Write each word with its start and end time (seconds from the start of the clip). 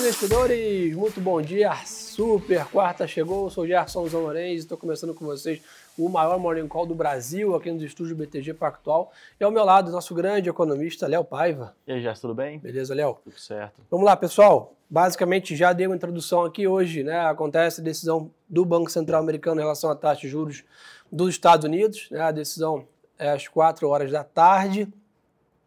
investidores! 0.00 0.96
Muito 0.96 1.20
bom 1.20 1.42
dia! 1.42 1.74
Super 1.84 2.64
quarta 2.64 3.06
chegou, 3.06 3.44
eu 3.44 3.50
sou 3.50 3.66
Gerson 3.66 4.08
Zamorense, 4.08 4.60
estou 4.60 4.78
começando 4.78 5.14
com 5.14 5.26
vocês 5.26 5.60
o 5.98 6.08
maior 6.08 6.38
Morning 6.38 6.66
Call 6.66 6.86
do 6.86 6.94
Brasil 6.94 7.54
aqui 7.54 7.70
nos 7.70 7.82
estúdios 7.82 8.16
BTG 8.16 8.54
Pactual. 8.54 9.12
E 9.38 9.44
ao 9.44 9.50
meu 9.50 9.62
lado, 9.62 9.92
nosso 9.92 10.14
grande 10.14 10.48
economista, 10.48 11.06
Léo 11.06 11.22
Paiva. 11.22 11.76
E 11.86 11.92
aí, 11.92 12.00
Gerson, 12.00 12.22
tudo 12.22 12.34
bem? 12.34 12.58
Beleza, 12.58 12.94
Léo? 12.94 13.18
Tudo 13.22 13.38
certo. 13.38 13.74
Vamos 13.90 14.06
lá, 14.06 14.16
pessoal. 14.16 14.74
Basicamente, 14.88 15.54
já 15.54 15.70
dei 15.74 15.86
uma 15.86 15.96
introdução 15.96 16.46
aqui 16.46 16.66
hoje, 16.66 17.02
né? 17.02 17.20
Acontece 17.26 17.82
a 17.82 17.84
decisão 17.84 18.30
do 18.48 18.64
Banco 18.64 18.90
Central 18.90 19.20
Americano 19.20 19.60
em 19.60 19.64
relação 19.64 19.90
à 19.90 19.94
taxa 19.94 20.22
de 20.22 20.28
juros 20.28 20.64
dos 21.12 21.28
Estados 21.28 21.66
Unidos. 21.66 22.08
Né? 22.10 22.20
A 22.20 22.30
decisão 22.30 22.88
é 23.18 23.30
às 23.30 23.46
4 23.46 23.86
horas 23.86 24.10
da 24.10 24.24
tarde. 24.24 24.88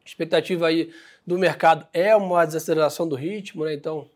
Expectativa 0.04 0.68
aí 0.68 0.92
do 1.26 1.38
mercado 1.38 1.88
é 1.94 2.16
uma 2.16 2.44
desaceleração 2.44 3.08
do 3.08 3.16
ritmo, 3.16 3.64
né? 3.64 3.74
Então, 3.74 4.10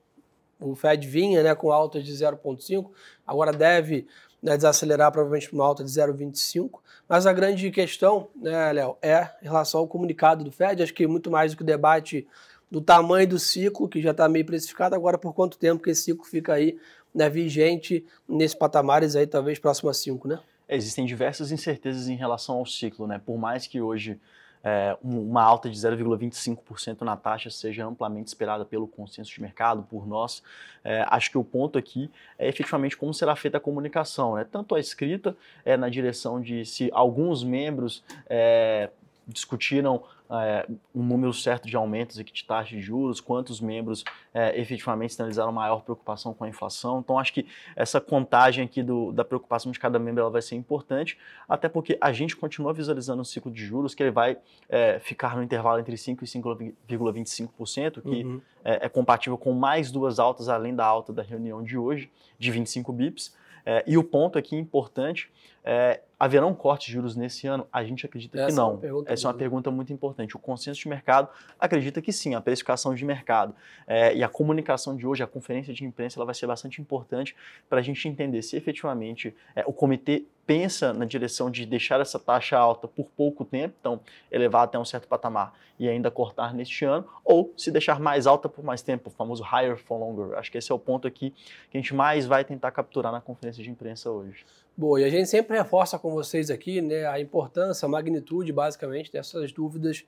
o 0.59 0.75
Fed 0.75 1.07
vinha 1.07 1.43
né, 1.43 1.55
com 1.55 1.71
alta 1.71 2.01
de 2.01 2.11
0,5, 2.11 2.89
agora 3.25 3.51
deve 3.51 4.07
né, 4.41 4.55
desacelerar 4.55 5.11
provavelmente 5.11 5.49
para 5.49 5.55
uma 5.55 5.65
alta 5.65 5.83
de 5.83 5.89
0,25. 5.89 6.79
Mas 7.07 7.25
a 7.25 7.33
grande 7.33 7.69
questão, 7.71 8.27
né, 8.35 8.73
Léo, 8.73 8.97
é 9.01 9.29
em 9.41 9.45
relação 9.45 9.81
ao 9.81 9.87
comunicado 9.87 10.43
do 10.43 10.51
Fed. 10.51 10.83
Acho 10.83 10.93
que 10.93 11.07
muito 11.07 11.31
mais 11.31 11.51
do 11.51 11.57
que 11.57 11.63
o 11.63 11.65
debate 11.65 12.27
do 12.69 12.81
tamanho 12.81 13.27
do 13.27 13.39
ciclo, 13.39 13.87
que 13.87 14.01
já 14.01 14.11
está 14.11 14.27
meio 14.27 14.45
precificado, 14.45 14.93
agora 14.93 15.17
por 15.17 15.33
quanto 15.33 15.57
tempo 15.57 15.81
que 15.81 15.89
esse 15.89 16.03
ciclo 16.03 16.25
fica 16.25 16.53
aí 16.53 16.77
né, 17.15 17.29
vigente 17.29 18.05
nesses 18.27 18.55
patamares 18.55 19.15
aí, 19.15 19.25
talvez 19.25 19.57
próximo 19.57 19.89
a 19.89 19.93
5, 19.93 20.27
né? 20.27 20.39
Existem 20.69 21.05
diversas 21.05 21.51
incertezas 21.51 22.09
em 22.09 22.15
relação 22.15 22.57
ao 22.57 22.65
ciclo, 22.65 23.07
né? 23.07 23.21
Por 23.25 23.37
mais 23.37 23.65
que 23.65 23.81
hoje 23.81 24.19
é, 24.67 24.97
uma 25.01 25.41
alta 25.41 25.69
de 25.69 25.77
0,25% 25.77 27.01
na 27.03 27.15
taxa 27.15 27.49
seja 27.49 27.85
amplamente 27.85 28.27
esperada 28.27 28.65
pelo 28.65 28.85
consenso 28.85 29.31
de 29.31 29.41
mercado, 29.41 29.81
por 29.81 30.05
nós. 30.05 30.43
É, 30.83 31.05
acho 31.07 31.31
que 31.31 31.37
o 31.37 31.43
ponto 31.43 31.77
aqui 31.77 32.11
é 32.37 32.49
efetivamente 32.49 32.97
como 32.97 33.13
será 33.13 33.33
feita 33.33 33.55
a 33.55 33.61
comunicação, 33.61 34.35
né? 34.35 34.43
tanto 34.43 34.75
a 34.75 34.79
escrita 34.79 35.37
é, 35.63 35.77
na 35.77 35.87
direção 35.87 36.41
de 36.41 36.65
se 36.65 36.89
alguns 36.91 37.45
membros 37.45 38.03
é, 38.29 38.89
discutiram 39.27 40.03
é, 40.29 40.67
um 40.93 41.03
número 41.03 41.33
certo 41.33 41.67
de 41.67 41.75
aumentos 41.75 42.17
aqui 42.19 42.31
de 42.31 42.43
taxa 42.43 42.75
de 42.75 42.81
juros, 42.81 43.19
quantos 43.19 43.59
membros 43.59 44.03
é, 44.33 44.59
efetivamente 44.59 45.13
sinalizaram 45.13 45.51
maior 45.51 45.81
preocupação 45.81 46.33
com 46.33 46.43
a 46.43 46.49
inflação. 46.49 46.99
Então, 46.99 47.19
acho 47.19 47.33
que 47.33 47.45
essa 47.75 47.99
contagem 47.99 48.63
aqui 48.63 48.81
do, 48.81 49.11
da 49.11 49.23
preocupação 49.23 49.71
de 49.71 49.79
cada 49.79 49.99
membro 49.99 50.21
ela 50.21 50.29
vai 50.29 50.41
ser 50.41 50.55
importante, 50.55 51.17
até 51.47 51.67
porque 51.67 51.97
a 51.99 52.11
gente 52.11 52.35
continua 52.35 52.73
visualizando 52.73 53.21
o 53.21 53.25
ciclo 53.25 53.51
de 53.51 53.65
juros, 53.65 53.93
que 53.93 54.03
ele 54.03 54.11
vai 54.11 54.37
é, 54.69 54.99
ficar 54.99 55.35
no 55.35 55.43
intervalo 55.43 55.79
entre 55.79 55.95
5% 55.95 56.21
e 56.21 56.25
5,25%, 56.25 58.01
que 58.01 58.23
uhum. 58.23 58.41
é, 58.63 58.85
é 58.85 58.89
compatível 58.89 59.37
com 59.37 59.53
mais 59.53 59.91
duas 59.91 60.19
altas, 60.19 60.49
além 60.49 60.75
da 60.75 60.85
alta 60.85 61.11
da 61.11 61.23
reunião 61.23 61.63
de 61.63 61.77
hoje, 61.77 62.09
de 62.39 62.51
25 62.51 62.91
bips. 62.93 63.35
É, 63.65 63.83
e 63.85 63.97
o 63.97 64.03
ponto 64.03 64.37
aqui 64.37 64.55
importante 64.55 65.29
é, 65.69 65.99
haverão 66.17 66.53
cortes 66.53 66.87
de 66.87 66.93
juros 66.93 67.17
nesse 67.17 67.45
ano? 67.45 67.67
A 67.73 67.83
gente 67.83 68.05
acredita 68.05 68.39
Essa 68.39 68.47
que 68.47 68.53
não. 68.53 68.79
É 69.07 69.13
Essa 69.13 69.27
é 69.27 69.29
uma 69.29 69.37
pergunta 69.37 69.69
muito 69.69 69.91
importante. 69.91 70.33
O 70.33 70.39
consenso 70.39 70.79
de 70.79 70.87
mercado 70.87 71.27
acredita 71.59 72.01
que 72.01 72.13
sim, 72.13 72.33
a 72.35 72.39
precificação 72.39 72.95
de 72.95 73.03
mercado. 73.03 73.53
É, 73.85 74.15
e 74.15 74.23
a 74.23 74.29
comunicação 74.29 74.95
de 74.95 75.05
hoje, 75.05 75.21
a 75.21 75.27
conferência 75.27 75.73
de 75.73 75.83
imprensa, 75.83 76.17
ela 76.17 76.25
vai 76.25 76.33
ser 76.33 76.47
bastante 76.47 76.81
importante 76.81 77.35
para 77.69 77.79
a 77.79 77.81
gente 77.81 78.07
entender 78.07 78.41
se 78.43 78.55
efetivamente 78.55 79.35
é, 79.53 79.65
o 79.67 79.73
comitê 79.73 80.23
pensa 80.45 80.93
na 80.93 81.03
direção 81.03 81.51
de 81.51 81.65
deixar 81.65 81.99
essa 81.99 82.17
taxa 82.17 82.57
alta 82.57 82.87
por 82.87 83.07
pouco 83.17 83.43
tempo, 83.43 83.75
então 83.81 83.99
elevar 84.31 84.63
até 84.63 84.79
um 84.79 84.85
certo 84.85 85.05
patamar 85.05 85.53
e 85.77 85.89
ainda 85.89 86.09
cortar 86.09 86.53
neste 86.53 86.85
ano, 86.85 87.05
ou 87.25 87.53
se 87.57 87.69
deixar 87.69 87.99
mais 87.99 88.25
alta 88.25 88.47
por 88.47 88.63
mais 88.63 88.81
tempo, 88.81 89.09
o 89.09 89.11
famoso 89.11 89.43
higher 89.43 89.75
for 89.75 89.97
longer. 89.97 90.37
Acho 90.37 90.49
que 90.49 90.57
esse 90.57 90.71
é 90.71 90.75
o 90.75 90.79
ponto 90.79 91.05
aqui 91.05 91.31
que 91.69 91.77
a 91.77 91.81
gente 91.81 91.93
mais 91.93 92.25
vai 92.25 92.45
tentar 92.45 92.71
capturar 92.71 93.11
na 93.11 93.19
conferência 93.19 93.61
de 93.61 93.69
imprensa 93.69 94.09
hoje. 94.09 94.45
Boa, 94.79 95.01
e 95.01 95.03
a 95.03 95.09
gente 95.09 95.27
sempre 95.27 95.57
reforça 95.57 95.97
com 95.97 96.11
vocês 96.11 96.51
aqui 96.51 96.83
né, 96.83 97.03
a 97.07 97.19
importância, 97.19 97.87
a 97.87 97.89
magnitude, 97.89 98.53
basicamente, 98.53 99.11
dessas 99.11 99.51
dúvidas 99.51 100.05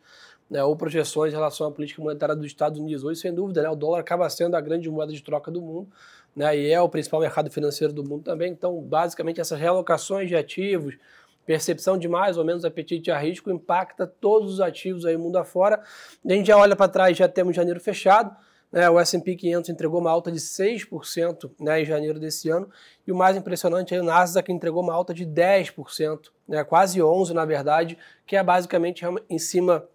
né, 0.47 0.63
ou 0.63 0.75
projeções 0.75 1.34
em 1.34 1.35
relação 1.35 1.66
à 1.66 1.72
política 1.72 2.00
monetária 2.03 2.35
dos 2.35 2.46
Estados 2.46 2.79
Unidos. 2.79 3.03
Hoje, 3.03 3.19
sem 3.19 3.34
dúvida, 3.34 3.63
né, 3.63 3.69
o 3.72 3.75
dólar 3.75 4.02
acaba 4.02 4.29
sendo 4.29 4.56
a 4.56 4.62
grande 4.62 4.88
moeda 4.88 5.12
de 5.12 5.24
troca 5.24 5.50
do 5.50 5.59
mundo 5.59 5.90
né, 6.35 6.56
e 6.56 6.72
é 6.72 6.79
o 6.79 6.88
principal 6.88 7.19
mercado 7.19 7.50
financeiro 7.50 7.91
do 7.91 8.03
mundo 8.03 8.22
também. 8.25 8.52
Então, 8.52 8.79
basicamente, 8.79 9.41
essas 9.41 9.59
realocações 9.59 10.29
de 10.29 10.35
ativos, 10.35 11.00
percepção 11.47 11.97
de 11.97 12.08
mais 12.08 12.38
ou 12.38 12.46
menos 12.46 12.63
apetite 12.63 13.09
a 13.09 13.18
risco 13.18 13.50
impacta 13.50 14.06
todos 14.06 14.53
os 14.53 14.62
ativos 14.62 15.03
aí 15.03 15.18
mundo 15.18 15.38
afora. 15.38 15.81
A 16.24 16.31
gente 16.31 16.46
já 16.46 16.56
olha 16.56 16.75
para 16.75 16.88
trás, 16.88 17.18
já 17.18 17.28
temos 17.28 17.56
janeiro 17.56 17.79
fechado. 17.79 18.35
Né, 18.72 18.88
o 18.90 19.00
S&P 19.00 19.35
500 19.35 19.69
entregou 19.69 20.00
uma 20.00 20.12
alta 20.12 20.31
de 20.31 20.40
6% 20.40 21.52
né, 21.59 21.81
em 21.81 21.85
janeiro 21.85 22.19
desse 22.19 22.50
ano. 22.50 22.69
E 23.06 23.12
o 23.12 23.16
mais 23.16 23.35
impressionante 23.35 23.96
é 23.96 24.00
o 24.00 24.03
Nasdaq 24.03 24.52
entregou 24.52 24.84
uma 24.84 24.94
alta 24.94 25.13
de 25.13 25.25
10%, 25.25 26.28
né, 26.47 26.63
quase 26.63 27.00
11% 27.00 27.34
na 27.34 27.46
verdade, 27.46 27.97
que 28.28 28.35
é 28.35 28.44
basicamente 28.44 29.03
em 29.29 29.40
cima 29.40 29.88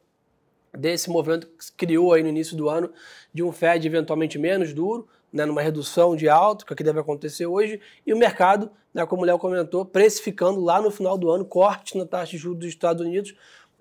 desse 0.76 1.08
movimento 1.08 1.46
que 1.46 1.64
se 1.64 1.72
criou 1.72 2.12
aí 2.12 2.22
no 2.22 2.28
início 2.28 2.56
do 2.56 2.68
ano 2.68 2.92
de 3.32 3.42
um 3.42 3.52
Fed 3.52 3.86
eventualmente 3.86 4.38
menos 4.38 4.72
duro, 4.72 5.06
né, 5.32 5.44
numa 5.44 5.62
redução 5.62 6.14
de 6.14 6.26
que 6.66 6.72
é 6.72 6.76
que 6.76 6.84
deve 6.84 7.00
acontecer 7.00 7.46
hoje, 7.46 7.80
e 8.06 8.12
o 8.12 8.16
mercado, 8.16 8.70
né, 8.92 9.04
como 9.04 9.22
o 9.22 9.24
Léo 9.24 9.38
comentou, 9.38 9.84
precificando 9.84 10.60
lá 10.60 10.80
no 10.80 10.90
final 10.90 11.18
do 11.18 11.28
ano 11.30 11.44
cortes 11.44 11.94
na 11.94 12.06
taxa 12.06 12.32
de 12.32 12.38
juros 12.38 12.58
dos 12.60 12.68
Estados 12.68 13.04
Unidos 13.04 13.34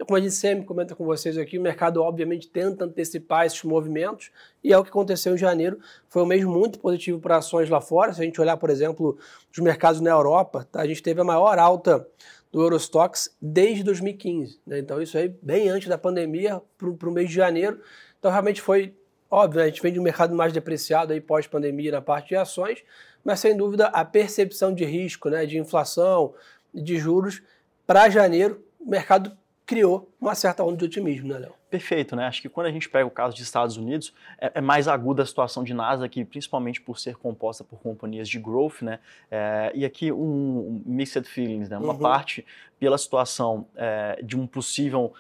como 0.06 0.18
a 0.18 0.22
gente 0.22 0.34
sempre 0.34 0.66
comenta 0.66 0.96
com 0.96 1.06
vocês 1.06 1.38
aqui, 1.38 1.58
o 1.58 1.62
mercado 1.62 2.02
obviamente 2.02 2.48
tenta 2.48 2.86
antecipar 2.86 3.46
esses 3.46 3.64
movimentos 3.64 4.32
e 4.64 4.74
é 4.74 4.78
o 4.78 4.84
que 4.84 4.90
aconteceu 4.90 5.34
em 5.34 5.38
janeiro. 5.38 5.80
Foi 6.10 6.22
um 6.24 6.26
mês 6.26 6.44
muito 6.44 6.80
positivo 6.80 7.20
para 7.20 7.38
ações 7.38 7.70
lá 7.70 7.82
fora. 7.82 8.14
Se 8.14 8.22
a 8.22 8.26
gente 8.26 8.40
olhar, 8.40 8.58
por 8.58 8.70
exemplo, 8.70 9.18
os 9.52 9.60
mercados 9.60 10.02
na 10.02 10.10
Europa, 10.10 10.68
tá? 10.72 10.82
a 10.82 10.88
gente 10.88 11.02
teve 11.02 11.22
a 11.22 11.24
maior 11.24 11.58
alta 11.58 12.08
do 12.52 12.62
Eurostox 12.62 13.36
desde 13.42 13.84
2015. 13.84 14.60
Né? 14.66 14.80
Então 14.80 15.02
isso 15.02 15.18
aí 15.18 15.34
bem 15.42 15.70
antes 15.70 15.88
da 15.88 15.98
pandemia 15.98 16.62
para 16.78 17.10
o 17.10 17.12
mês 17.12 17.30
de 17.30 17.36
janeiro. 17.36 17.80
Então 18.20 18.32
realmente 18.32 18.62
foi 18.62 18.96
óbvio, 19.30 19.60
né? 19.60 19.66
a 19.66 19.68
gente 19.68 19.82
vem 19.82 19.92
de 19.92 20.00
um 20.00 20.04
mercado 20.04 20.36
mais 20.36 20.54
depreciado 20.54 21.14
aí 21.14 21.20
pós-pandemia 21.20 21.92
na 21.92 22.02
parte 22.02 22.30
de 22.30 22.36
ações, 22.36 22.84
mas 23.24 23.40
sem 23.40 23.58
dúvida 23.58 23.88
a 23.88 24.06
percepção 24.06 24.74
de 24.74 24.86
risco, 24.86 25.30
né, 25.30 25.46
de 25.46 25.58
inflação, 25.58 26.36
de 26.74 26.98
juros 26.98 27.42
para 27.88 28.10
janeiro, 28.10 28.64
o 28.80 28.90
mercado 28.90 29.36
criou 29.66 30.12
uma 30.20 30.36
certa 30.36 30.64
onda 30.64 30.78
de 30.78 30.86
otimismo, 30.86 31.30
né, 31.30 31.40
Léo? 31.40 31.54
Perfeito, 31.70 32.16
né? 32.16 32.26
Acho 32.28 32.42
que 32.42 32.50
quando 32.50 32.68
a 32.68 32.72
gente 32.72 32.90
pega 32.90 33.06
o 33.06 33.12
caso 33.12 33.34
dos 33.34 33.42
Estados 33.42 33.78
Unidos, 33.78 34.14
é, 34.40 34.52
é, 34.56 34.62
mais 34.62 34.88
aguda 34.88 35.24
a 35.24 35.26
situação 35.26 35.64
de 35.64 35.74
Nasdaq, 35.74 36.26
principalmente 36.26 36.82
por 36.82 37.00
ser 37.00 37.16
composta 37.16 37.64
por 37.64 37.80
companhias 37.80 38.30
de 38.30 38.40
growth, 38.40 38.82
né? 38.82 39.00
É, 39.32 39.72
e 39.74 39.86
aqui 39.86 40.12
um, 40.12 40.18
um, 40.18 40.84
mixed 40.86 41.28
feelings, 41.28 41.70
né? 41.70 41.78
Uma 41.78 41.94
uhum. 41.94 42.00
parte 42.00 42.46
pela 42.80 42.98
situação 42.98 43.66
é, 43.76 44.20
de 44.22 44.38
um 44.38 44.46
possível 44.46 45.14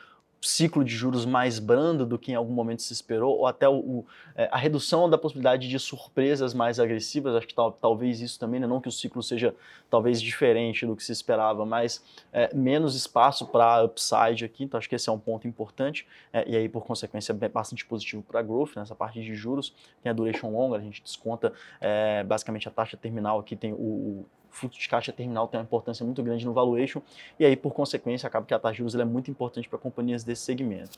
ciclo 0.44 0.84
de 0.84 0.94
juros 0.96 1.26
mais 1.26 1.59
brando 1.59 2.06
do 2.06 2.20
que 2.20 2.31
em 2.31 2.36
algum 2.36 2.54
momento 2.54 2.81
se 2.81 2.94
esperou, 2.94 3.38
ou 3.38 3.48
até 3.48 3.68
o, 3.68 3.76
o, 3.76 4.06
é, 4.36 4.50
a 4.52 4.58
redução 4.58 5.09
da 5.09 5.18
possibilidade 5.18 5.68
de 5.68 5.80
surpresas 5.80 6.54
mais 6.54 6.80
agressivas, 6.80 7.36
acho 7.36 7.48
que 7.48 7.54
tal, 7.54 7.72
talvez 7.72 8.22
isso 8.22 8.40
também, 8.40 8.59
né? 8.59 8.68
não 8.68 8.81
que 8.81 8.88
o 8.88 8.92
ciclo 8.92 9.22
seja 9.24 9.56
talvez 9.90 10.22
diferente 10.22 10.86
do 10.86 10.96
que 10.96 11.04
se 11.04 11.12
esperava, 11.12 11.66
mas 11.66 12.04
é, 12.31 12.54
menos 12.54 12.96
espaço 12.96 13.48
para 13.48 13.84
upside 13.84 14.46
aqui, 14.46 14.64
então 14.64 14.78
acho 14.78 14.90
que 14.90 14.96
esse 14.96 15.09
é 15.09 15.12
um 15.12 15.20
ponto 15.20 15.48
importante, 15.48 16.08
é, 16.31 16.48
e 16.48 16.56
aí 16.56 16.68
por 16.68 16.86
consequência 16.86 17.36
é 17.40 17.50
bastante 17.50 17.86
positivo 17.86 18.24
para 18.24 18.42
growth, 18.42 18.75
nessa 18.75 18.96
parte 18.96 19.22
de 19.22 19.36
juros, 19.36 19.74
tem 20.02 20.10
a 20.10 20.14
duration 20.14 20.52
longa, 20.52 20.78
a 20.78 20.81
gente 20.81 21.02
desconta 21.02 21.54
é, 21.80 22.24
basicamente 22.24 22.68
a 22.68 22.72
taxa 22.72 22.98
terminal 22.98 23.40
aqui, 23.40 23.56
tem 23.56 23.74
o, 23.74 23.75
o 23.75 24.25
fluxo 24.53 24.80
de 24.80 24.88
caixa 24.88 25.12
terminal 25.12 25.47
tem 25.47 25.59
uma 25.59 25.64
importância 25.64 26.06
muito 26.06 26.22
grande 26.24 26.46
no 26.46 26.53
valuation, 26.53 27.02
e 27.40 27.46
aí, 27.46 27.56
por 27.56 27.74
consequência, 27.74 28.28
acaba 28.28 28.46
que 28.46 28.53
a 28.53 28.59
taxa 28.59 28.74
de 28.74 28.78
juros 28.80 28.96
é 28.96 29.03
muito 29.03 29.30
importante 29.30 29.68
para 29.68 29.78
companhias 29.80 30.24
desse 30.24 30.44
segmento. 30.44 30.97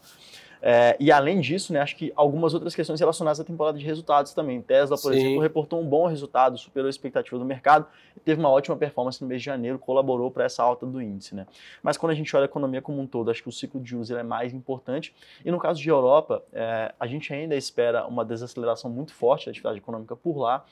É, 0.61 0.95
e 0.99 1.11
além 1.11 1.39
disso, 1.39 1.71
né, 1.73 1.79
acho 1.79 1.95
que 1.95 2.11
algumas 2.15 2.53
outras 2.53 2.75
questões 2.75 2.99
relacionadas 2.99 3.39
à 3.39 3.43
temporada 3.43 3.77
de 3.77 3.85
resultados 3.85 4.33
também. 4.33 4.61
Tesla, 4.61 4.97
por 4.97 5.13
Sim. 5.13 5.19
exemplo, 5.19 5.41
reportou 5.41 5.81
um 5.81 5.87
bom 5.87 6.07
resultado, 6.07 6.57
superou 6.57 6.87
a 6.87 6.89
expectativa 6.89 7.37
do 7.37 7.45
mercado, 7.45 7.85
teve 8.23 8.39
uma 8.39 8.49
ótima 8.49 8.75
performance 8.75 9.21
no 9.21 9.27
mês 9.27 9.41
de 9.41 9.45
janeiro, 9.45 9.77
colaborou 9.77 10.31
para 10.31 10.45
essa 10.45 10.63
alta 10.63 10.85
do 10.85 11.01
índice. 11.01 11.35
Né? 11.35 11.45
Mas 11.83 11.97
quando 11.97 12.11
a 12.11 12.15
gente 12.15 12.35
olha 12.35 12.45
a 12.45 12.45
economia 12.45 12.81
como 12.81 13.01
um 13.01 13.07
todo, 13.07 13.31
acho 13.31 13.43
que 13.43 13.49
o 13.49 13.51
ciclo 13.51 13.79
de 13.79 13.89
juros 13.89 14.09
é 14.11 14.23
mais 14.23 14.53
importante. 14.53 15.13
E 15.43 15.51
no 15.51 15.59
caso 15.59 15.81
de 15.81 15.89
Europa, 15.89 16.43
é, 16.53 16.93
a 16.99 17.07
gente 17.07 17.33
ainda 17.33 17.55
espera 17.55 18.05
uma 18.05 18.25
desaceleração 18.25 18.89
muito 18.89 19.13
forte 19.13 19.45
da 19.45 19.51
atividade 19.51 19.77
econômica 19.77 20.15
por 20.15 20.37
lá 20.37 20.65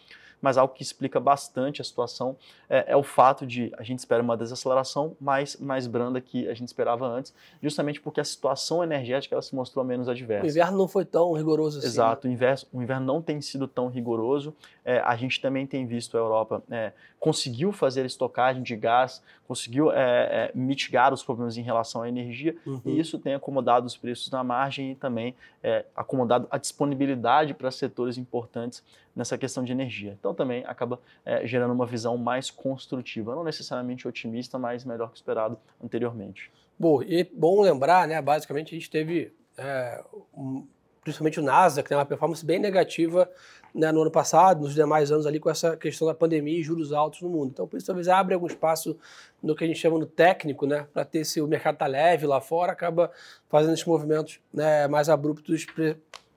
mas 0.43 0.57
algo 0.57 0.73
que 0.73 0.83
explica 0.83 1.21
bastante 1.21 1.79
a 1.79 1.85
situação 1.85 2.35
é, 2.69 2.91
é, 2.91 2.97
o 2.97 3.01
fato 3.01 3.47
de 3.47 3.73
a 3.77 3.83
gente 3.83 3.99
espera 3.99 4.21
uma 4.21 4.35
desaceleração 4.35 5.15
mais, 5.19 5.55
mais 5.55 5.87
branda 5.87 6.19
que 6.19 6.49
a 6.49 6.53
gente 6.53 6.67
esperava 6.67 7.07
antes, 7.07 7.33
justamente 7.61 8.01
porque 8.01 8.19
a 8.19 8.25
situação 8.25 8.83
energética 8.83 9.33
ela 9.33 9.41
se 9.41 9.55
mostrou 9.55 9.82
menos 9.83 10.07
adversa. 10.07 10.45
O 10.45 10.49
inverno 10.49 10.77
não 10.77 10.87
foi 10.87 11.05
tão 11.05 11.33
rigoroso 11.33 11.79
assim. 11.79 11.87
Exato, 11.87 12.27
né? 12.27 12.31
o, 12.31 12.35
inverno, 12.35 12.61
o 12.73 12.81
inverno 12.81 13.05
não 13.05 13.21
tem 13.21 13.41
sido 13.41 13.67
tão 13.67 13.87
rigoroso, 13.87 14.55
é, 14.83 14.99
a 14.99 15.15
gente 15.15 15.41
também 15.41 15.65
tem 15.65 15.85
visto 15.85 16.17
a 16.17 16.19
Europa 16.19 16.63
é, 16.69 16.91
conseguiu 17.19 17.71
fazer 17.71 18.05
estocagem 18.05 18.61
de 18.61 18.75
gás, 18.75 19.23
conseguiu 19.47 19.93
é, 19.93 19.95
é, 19.95 20.51
mitigar 20.53 21.13
os 21.13 21.23
problemas 21.23 21.57
em 21.57 21.61
relação 21.61 22.01
à 22.01 22.09
energia, 22.09 22.53
uhum. 22.65 22.81
e 22.85 22.99
isso 22.99 23.17
tem 23.17 23.33
acomodado 23.33 23.85
os 23.85 23.95
preços 23.95 24.29
na 24.29 24.43
margem 24.43 24.91
e 24.91 24.95
também 24.95 25.33
é, 25.63 25.85
acomodado 25.95 26.47
a 26.51 26.57
disponibilidade 26.57 27.53
para 27.53 27.71
setores 27.71 28.17
importantes 28.17 28.83
nessa 29.15 29.37
questão 29.37 29.63
de 29.63 29.71
energia. 29.71 30.17
Então 30.19 30.33
também 30.33 30.65
acaba 30.65 30.99
é, 31.23 31.47
gerando 31.47 31.73
uma 31.73 31.85
visão 31.85 32.17
mais 32.17 32.51
construtiva, 32.51 33.33
não 33.35 33.43
necessariamente 33.43 34.05
otimista, 34.05 34.59
mas 34.59 34.83
melhor 34.83 35.09
que 35.09 35.15
esperado 35.15 35.57
anteriormente. 35.81 36.51
Bom, 36.77 37.01
e 37.03 37.23
bom 37.23 37.61
lembrar, 37.61 38.05
né? 38.05 38.21
Basicamente 38.21 38.75
a 38.75 38.77
gente 38.77 38.89
teve 38.89 39.31
é, 39.57 40.03
um, 40.35 40.65
principalmente 41.03 41.39
o 41.39 41.43
Nasdaq, 41.43 41.89
né, 41.91 41.97
uma 41.97 42.05
performance 42.05 42.45
bem 42.45 42.59
negativa 42.59 43.29
né, 43.73 43.91
no 43.91 44.01
ano 44.01 44.11
passado, 44.11 44.61
nos 44.61 44.73
demais 44.73 45.11
anos 45.11 45.25
ali 45.25 45.39
com 45.39 45.49
essa 45.49 45.75
questão 45.75 46.07
da 46.07 46.13
pandemia 46.13 46.59
e 46.59 46.63
juros 46.63 46.93
altos 46.93 47.21
no 47.21 47.29
mundo. 47.29 47.49
Então, 47.51 47.67
por 47.67 47.77
isso 47.77 47.87
talvez 47.87 48.07
abre 48.07 48.33
algum 48.33 48.47
espaço 48.47 48.97
no 49.41 49.55
que 49.55 49.63
a 49.63 49.67
gente 49.67 49.79
chama 49.79 49.97
no 49.97 50.05
técnico, 50.05 50.65
né, 50.65 50.87
para 50.93 51.03
ter 51.03 51.25
se 51.25 51.41
o 51.41 51.47
mercado 51.47 51.75
está 51.75 51.87
leve 51.87 52.25
lá 52.25 52.39
fora, 52.39 52.71
acaba 52.71 53.11
fazendo 53.49 53.73
esses 53.73 53.85
movimentos 53.85 54.39
né, 54.53 54.87
mais 54.87 55.09
abruptos 55.09 55.65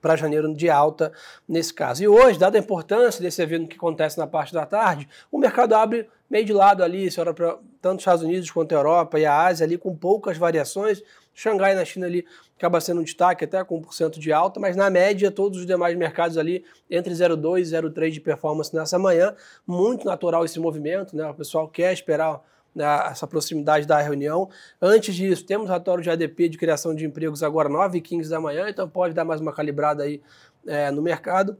para 0.01 0.15
janeiro 0.15 0.53
de 0.53 0.69
alta 0.69 1.11
nesse 1.47 1.73
caso. 1.73 2.03
E 2.03 2.07
hoje, 2.07 2.37
dada 2.37 2.57
a 2.57 2.61
importância 2.61 3.21
desse 3.21 3.41
evento 3.41 3.67
que 3.67 3.75
acontece 3.77 4.17
na 4.17 4.27
parte 4.27 4.53
da 4.53 4.65
tarde, 4.65 5.07
o 5.31 5.37
mercado 5.37 5.73
abre 5.73 6.09
meio 6.29 6.45
de 6.45 6.53
lado 6.53 6.83
ali, 6.83 7.09
se 7.09 7.19
olha 7.19 7.33
para 7.33 7.57
tanto 7.81 7.99
os 7.99 8.01
Estados 8.01 8.23
Unidos 8.23 8.51
quanto 8.51 8.73
a 8.73 8.75
Europa 8.75 9.19
e 9.19 9.25
a 9.25 9.45
Ásia 9.45 9.65
ali 9.65 9.77
com 9.77 9.95
poucas 9.95 10.37
variações. 10.37 11.01
Xangai 11.37 11.75
na 11.75 11.85
China 11.85 12.07
ali 12.07 12.25
acaba 12.57 12.81
sendo 12.81 13.01
um 13.01 13.03
destaque 13.03 13.45
até 13.45 13.63
com 13.63 13.79
1% 13.79 14.17
de 14.17 14.33
alta, 14.33 14.59
mas 14.59 14.75
na 14.75 14.89
média 14.89 15.29
todos 15.29 15.59
os 15.59 15.67
demais 15.67 15.95
mercados 15.95 16.35
ali 16.35 16.65
entre 16.89 17.13
0,2 17.13 17.59
e 17.59 17.63
0,3 17.63 18.09
de 18.09 18.19
performance 18.19 18.75
nessa 18.75 18.97
manhã. 18.97 19.35
Muito 19.65 20.03
natural 20.03 20.43
esse 20.43 20.59
movimento, 20.59 21.15
né? 21.15 21.29
O 21.29 21.35
pessoal 21.35 21.67
quer 21.67 21.93
esperar 21.93 22.41
né, 22.73 22.85
essa 23.11 23.27
proximidade 23.27 23.85
da 23.85 24.01
reunião. 24.01 24.49
Antes 24.81 25.13
disso, 25.13 25.45
temos 25.45 25.67
relatório 25.67 26.03
de 26.03 26.09
ADP 26.09 26.49
de 26.49 26.57
criação 26.57 26.95
de 26.95 27.05
empregos 27.05 27.43
agora 27.43 27.69
9 27.69 27.99
e 27.99 28.01
15 28.01 28.27
da 28.31 28.41
manhã, 28.41 28.67
então 28.67 28.89
pode 28.89 29.13
dar 29.13 29.23
mais 29.23 29.39
uma 29.39 29.53
calibrada 29.53 30.01
aí 30.01 30.19
é, 30.65 30.89
no 30.89 31.03
mercado 31.03 31.55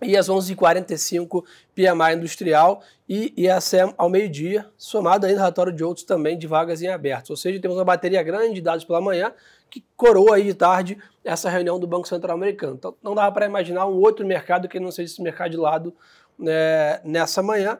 e 0.00 0.16
às 0.16 0.28
11h45 0.28 1.44
PMI 1.74 2.16
industrial 2.16 2.82
e 3.08 3.32
IACM 3.36 3.94
ao 3.96 4.08
meio-dia, 4.08 4.66
somado 4.76 5.26
ainda 5.26 5.38
relatório 5.38 5.72
de 5.72 5.84
outros 5.84 6.04
também 6.04 6.36
de 6.38 6.46
vagas 6.46 6.82
em 6.82 6.88
aberto. 6.88 7.30
Ou 7.30 7.36
seja, 7.36 7.60
temos 7.60 7.76
uma 7.76 7.84
bateria 7.84 8.22
grande 8.22 8.54
de 8.54 8.60
dados 8.60 8.84
pela 8.84 9.00
manhã 9.00 9.32
que 9.70 9.84
coroa 9.96 10.36
aí 10.36 10.44
de 10.44 10.54
tarde 10.54 10.98
essa 11.24 11.48
reunião 11.48 11.78
do 11.78 11.86
Banco 11.86 12.06
Central 12.06 12.36
Americano. 12.36 12.74
Então 12.74 12.94
não 13.02 13.14
dava 13.14 13.32
para 13.32 13.46
imaginar 13.46 13.86
um 13.86 13.94
outro 13.94 14.26
mercado 14.26 14.68
que 14.68 14.78
não 14.78 14.90
seja 14.90 15.12
esse 15.12 15.22
mercado 15.22 15.52
de 15.52 15.56
lado 15.56 15.94
né, 16.38 17.00
nessa 17.04 17.42
manhã. 17.42 17.78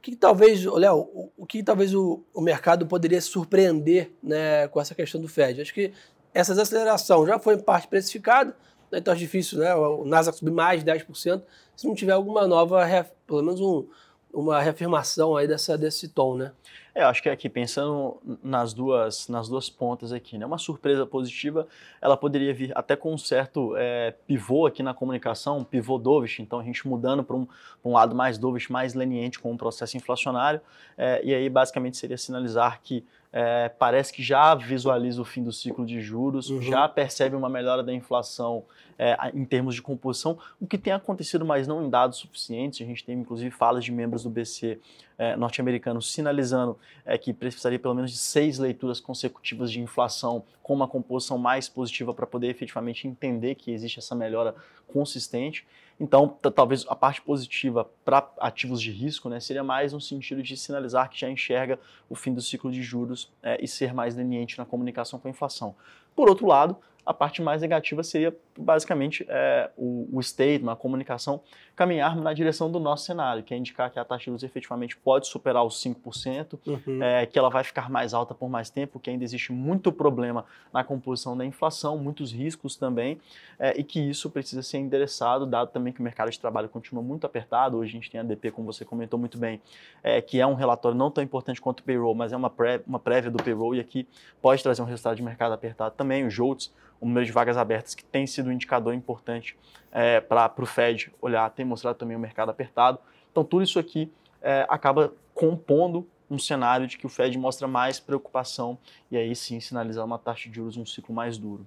Que 0.00 0.14
talvez, 0.14 0.64
Léo, 0.64 0.98
o, 1.12 1.32
o 1.36 1.46
que 1.46 1.62
talvez 1.62 1.92
o, 1.92 2.24
o 2.32 2.40
mercado 2.40 2.86
poderia 2.86 3.20
surpreender 3.20 4.12
né, 4.22 4.68
com 4.68 4.80
essa 4.80 4.94
questão 4.94 5.20
do 5.20 5.28
Fed? 5.28 5.60
Acho 5.60 5.74
que 5.74 5.92
essa 6.32 6.52
desaceleração 6.52 7.26
já 7.26 7.38
foi 7.38 7.54
em 7.54 7.60
parte 7.60 7.88
precificada, 7.88 8.56
então 8.92 9.14
é 9.14 9.16
difícil, 9.16 9.58
né? 9.58 9.74
O 9.74 10.04
Nasdaq 10.04 10.38
subir 10.38 10.52
mais 10.52 10.84
de 10.84 10.90
10% 10.90 11.42
se 11.74 11.86
não 11.86 11.94
tiver 11.94 12.12
alguma 12.12 12.46
nova, 12.46 12.86
pelo 13.26 13.42
menos 13.42 13.60
um, 13.60 13.86
uma 14.32 14.60
reafirmação 14.60 15.36
aí 15.36 15.46
dessa, 15.48 15.76
desse 15.76 16.08
tom, 16.08 16.36
né? 16.36 16.52
É, 16.94 17.02
acho 17.02 17.22
que 17.22 17.28
aqui, 17.28 17.48
pensando 17.48 18.16
nas 18.42 18.72
duas, 18.72 19.28
nas 19.28 19.48
duas 19.48 19.68
pontas 19.68 20.12
aqui, 20.12 20.38
né? 20.38 20.46
Uma 20.46 20.56
surpresa 20.56 21.04
positiva, 21.04 21.68
ela 22.00 22.16
poderia 22.16 22.54
vir 22.54 22.72
até 22.74 22.96
com 22.96 23.12
um 23.12 23.18
certo 23.18 23.74
é, 23.76 24.14
pivô 24.26 24.66
aqui 24.66 24.82
na 24.82 24.94
comunicação, 24.94 25.58
um 25.58 25.64
pivô 25.64 25.98
dovish, 25.98 26.40
então 26.40 26.58
a 26.58 26.64
gente 26.64 26.88
mudando 26.88 27.22
para 27.22 27.36
um, 27.36 27.46
um 27.84 27.92
lado 27.92 28.14
mais 28.14 28.38
dovish, 28.38 28.68
mais 28.68 28.94
leniente 28.94 29.38
com 29.38 29.52
um 29.52 29.56
processo 29.58 29.96
inflacionário, 29.96 30.60
é, 30.96 31.20
e 31.22 31.34
aí 31.34 31.50
basicamente 31.50 31.98
seria 31.98 32.16
sinalizar 32.16 32.80
que 32.82 33.04
é, 33.38 33.68
parece 33.68 34.14
que 34.14 34.22
já 34.22 34.54
visualiza 34.54 35.20
o 35.20 35.24
fim 35.24 35.42
do 35.42 35.52
ciclo 35.52 35.84
de 35.84 36.00
juros, 36.00 36.48
uhum. 36.48 36.62
já 36.62 36.88
percebe 36.88 37.36
uma 37.36 37.50
melhora 37.50 37.82
da 37.82 37.92
inflação 37.92 38.64
é, 38.98 39.14
em 39.34 39.44
termos 39.44 39.74
de 39.74 39.82
composição, 39.82 40.38
o 40.58 40.66
que 40.66 40.78
tem 40.78 40.94
acontecido, 40.94 41.44
mas 41.44 41.68
não 41.68 41.84
em 41.84 41.90
dados 41.90 42.16
suficientes. 42.16 42.80
A 42.80 42.88
gente 42.88 43.04
tem, 43.04 43.18
inclusive, 43.18 43.50
falas 43.50 43.84
de 43.84 43.92
membros 43.92 44.22
do 44.22 44.30
BC 44.30 44.80
é, 45.18 45.36
norte-americano 45.36 46.00
sinalizando 46.00 46.78
é, 47.04 47.18
que 47.18 47.30
precisaria 47.34 47.78
pelo 47.78 47.94
menos 47.94 48.10
de 48.10 48.16
seis 48.16 48.58
leituras 48.58 49.00
consecutivas 49.00 49.70
de 49.70 49.82
inflação 49.82 50.42
com 50.62 50.72
uma 50.72 50.88
composição 50.88 51.36
mais 51.36 51.68
positiva 51.68 52.14
para 52.14 52.26
poder 52.26 52.48
efetivamente 52.48 53.06
entender 53.06 53.54
que 53.54 53.70
existe 53.70 53.98
essa 53.98 54.14
melhora 54.14 54.54
consistente. 54.88 55.66
Então, 55.98 56.28
talvez 56.54 56.84
a 56.88 56.94
parte 56.94 57.22
positiva 57.22 57.88
para 58.04 58.30
ativos 58.38 58.82
de 58.82 58.90
risco 58.90 59.30
né, 59.30 59.40
seria 59.40 59.64
mais 59.64 59.94
no 59.94 60.00
sentido 60.00 60.42
de 60.42 60.56
sinalizar 60.56 61.08
que 61.08 61.18
já 61.18 61.30
enxerga 61.30 61.78
o 62.08 62.14
fim 62.14 62.34
do 62.34 62.40
ciclo 62.42 62.70
de 62.70 62.82
juros 62.82 63.32
é, 63.42 63.62
e 63.62 63.66
ser 63.66 63.94
mais 63.94 64.14
leniente 64.14 64.58
na 64.58 64.66
comunicação 64.66 65.18
com 65.18 65.26
a 65.26 65.30
inflação. 65.30 65.74
Por 66.14 66.28
outro 66.28 66.46
lado, 66.46 66.76
a 67.04 67.14
parte 67.14 67.40
mais 67.40 67.62
negativa 67.62 68.02
seria 68.02 68.36
basicamente 68.58 69.24
é, 69.28 69.70
o, 69.76 70.08
o 70.12 70.22
statement, 70.22 70.72
a 70.72 70.76
comunicação, 70.76 71.40
caminhar 71.74 72.16
na 72.16 72.32
direção 72.32 72.70
do 72.70 72.80
nosso 72.80 73.04
cenário, 73.04 73.42
que 73.42 73.52
é 73.52 73.56
indicar 73.56 73.90
que 73.90 73.98
a 73.98 74.04
taxa 74.04 74.20
de 74.20 74.24
juros 74.26 74.42
efetivamente 74.42 74.96
pode 74.96 75.26
superar 75.26 75.62
os 75.64 75.74
5%, 75.82 76.58
uhum. 76.66 77.02
é, 77.02 77.26
que 77.26 77.38
ela 77.38 77.50
vai 77.50 77.62
ficar 77.62 77.90
mais 77.90 78.14
alta 78.14 78.34
por 78.34 78.48
mais 78.48 78.70
tempo, 78.70 78.98
que 78.98 79.10
ainda 79.10 79.24
existe 79.24 79.52
muito 79.52 79.92
problema 79.92 80.44
na 80.72 80.82
composição 80.82 81.36
da 81.36 81.44
inflação, 81.44 81.98
muitos 81.98 82.32
riscos 82.32 82.76
também, 82.76 83.20
é, 83.58 83.78
e 83.78 83.84
que 83.84 84.00
isso 84.00 84.30
precisa 84.30 84.62
ser 84.62 84.78
endereçado, 84.78 85.44
dado 85.44 85.70
também 85.70 85.92
que 85.92 86.00
o 86.00 86.02
mercado 86.02 86.30
de 86.30 86.40
trabalho 86.40 86.68
continua 86.68 87.02
muito 87.02 87.26
apertado. 87.26 87.76
Hoje 87.76 87.90
a 87.90 87.92
gente 87.92 88.10
tem 88.10 88.20
a 88.20 88.24
DP, 88.24 88.50
como 88.52 88.72
você 88.72 88.84
comentou 88.84 89.18
muito 89.18 89.36
bem, 89.36 89.60
é, 90.02 90.20
que 90.22 90.40
é 90.40 90.46
um 90.46 90.54
relatório 90.54 90.96
não 90.96 91.10
tão 91.10 91.22
importante 91.22 91.60
quanto 91.60 91.80
o 91.80 91.82
payroll, 91.82 92.14
mas 92.14 92.32
é 92.32 92.36
uma, 92.36 92.50
pré, 92.50 92.80
uma 92.86 92.98
prévia 92.98 93.30
do 93.30 93.42
payroll, 93.42 93.74
e 93.74 93.80
aqui 93.80 94.08
pode 94.40 94.62
trazer 94.62 94.80
um 94.80 94.86
resultado 94.86 95.16
de 95.16 95.22
mercado 95.22 95.52
apertado 95.52 95.94
também. 95.94 96.26
O 96.26 96.30
JOLTS, 96.30 96.72
o 97.00 97.06
número 97.06 97.26
de 97.26 97.32
vagas 97.32 97.56
abertas, 97.56 97.94
que 97.94 98.04
tem 98.04 98.26
sido 98.26 98.45
um 98.48 98.52
indicador 98.52 98.94
importante 98.94 99.56
é, 99.92 100.20
para 100.20 100.52
o 100.58 100.66
Fed 100.66 101.12
olhar, 101.20 101.48
tem 101.50 101.64
mostrado 101.64 101.98
também 101.98 102.16
o 102.16 102.20
mercado 102.20 102.50
apertado. 102.50 102.98
Então, 103.30 103.44
tudo 103.44 103.62
isso 103.62 103.78
aqui 103.78 104.10
é, 104.42 104.66
acaba 104.68 105.12
compondo 105.34 106.06
um 106.30 106.38
cenário 106.38 106.86
de 106.86 106.98
que 106.98 107.06
o 107.06 107.08
Fed 107.08 107.36
mostra 107.38 107.68
mais 107.68 108.00
preocupação 108.00 108.78
e 109.10 109.16
aí 109.16 109.34
sim 109.34 109.60
sinalizar 109.60 110.04
uma 110.04 110.18
taxa 110.18 110.48
de 110.48 110.56
juros 110.56 110.76
um 110.76 110.84
ciclo 110.84 111.14
mais 111.14 111.38
duro. 111.38 111.66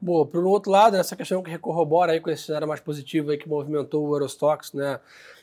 Boa, 0.00 0.26
por 0.26 0.44
outro 0.44 0.70
lado, 0.70 0.96
essa 0.96 1.14
questão 1.14 1.42
que 1.42 1.56
corrobora 1.58 2.12
aí 2.12 2.20
com 2.20 2.28
esse 2.28 2.44
cenário 2.44 2.66
mais 2.66 2.80
positivo 2.80 3.30
aí 3.30 3.38
que 3.38 3.48
movimentou 3.48 4.08
o 4.08 4.14
Eurostox 4.14 4.72
né, 4.72 4.98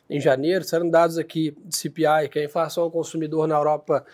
em 0.10 0.20
janeiro, 0.20 0.66
saíram 0.66 0.90
dados 0.90 1.18
aqui 1.18 1.56
de 1.64 1.76
CPI, 1.78 2.28
que 2.30 2.40
é 2.40 2.42
a 2.42 2.46
inflação 2.46 2.84
ao 2.84 2.92
consumidor 2.92 3.48
na 3.48 3.56
Europa 3.56 4.06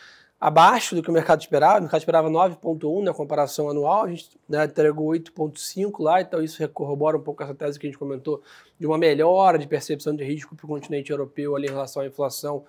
abaixo 0.46 0.94
do 0.94 1.02
que 1.02 1.10
o 1.10 1.12
mercado 1.12 1.42
esperava. 1.42 1.80
O 1.80 1.82
mercado 1.82 2.02
esperava 2.02 2.30
9,1 2.30 3.04
na 3.04 3.16
comparação 3.16 3.68
anual, 3.68 4.04
a 4.04 4.10
gente 4.10 4.40
né, 4.48 4.64
entregou 4.66 5.08
8,5 5.08 6.04
lá, 6.04 6.22
então 6.22 6.40
isso 6.40 6.70
corrobora 6.70 7.18
um 7.18 7.20
pouco 7.20 7.42
essa 7.42 7.56
tese 7.56 7.80
que 7.80 7.88
a 7.88 7.90
gente 7.90 7.98
comentou 7.98 8.44
de 8.80 8.86
uma 8.86 8.96
melhora 8.96 9.58
de 9.58 9.68
percepção 9.68 10.16
de 10.16 10.24
risco 10.24 10.56
para 10.56 10.64
o 10.64 10.68
continente 10.68 11.10
europeu 11.10 11.56
ali 11.56 11.66
em 11.66 11.72
relação 11.72 12.04
à 12.04 12.06
inflação, 12.06 12.64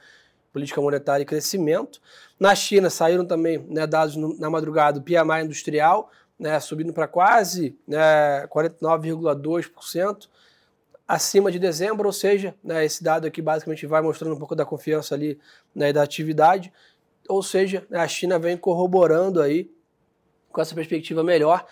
política 0.54 0.80
monetária 0.80 1.22
e 1.22 1.26
crescimento. 1.26 2.00
Na 2.40 2.54
China 2.54 2.88
saíram 2.88 3.26
também 3.26 3.58
né, 3.68 3.86
dados 3.86 4.16
no, 4.16 4.34
na 4.38 4.48
madrugada 4.48 4.98
do 4.98 5.04
PMI 5.04 5.44
industrial, 5.44 6.10
né, 6.38 6.58
subindo 6.60 6.94
para 6.94 7.06
quase 7.06 7.78
né, 7.86 8.46
49,2% 8.46 10.28
acima 11.06 11.52
de 11.52 11.58
dezembro, 11.58 12.06
ou 12.06 12.12
seja, 12.12 12.54
né, 12.64 12.84
esse 12.84 13.04
dado 13.04 13.26
aqui 13.26 13.40
basicamente 13.40 13.86
vai 13.86 14.00
mostrando 14.00 14.34
um 14.34 14.38
pouco 14.38 14.56
da 14.56 14.64
confiança 14.64 15.14
ali 15.14 15.38
né, 15.74 15.92
da 15.92 16.02
atividade. 16.02 16.72
Ou 17.28 17.42
seja, 17.42 17.86
a 17.92 18.06
China 18.06 18.38
vem 18.38 18.56
corroborando 18.56 19.40
aí 19.40 19.70
com 20.50 20.60
essa 20.60 20.74
perspectiva 20.74 21.22
melhor 21.22 21.66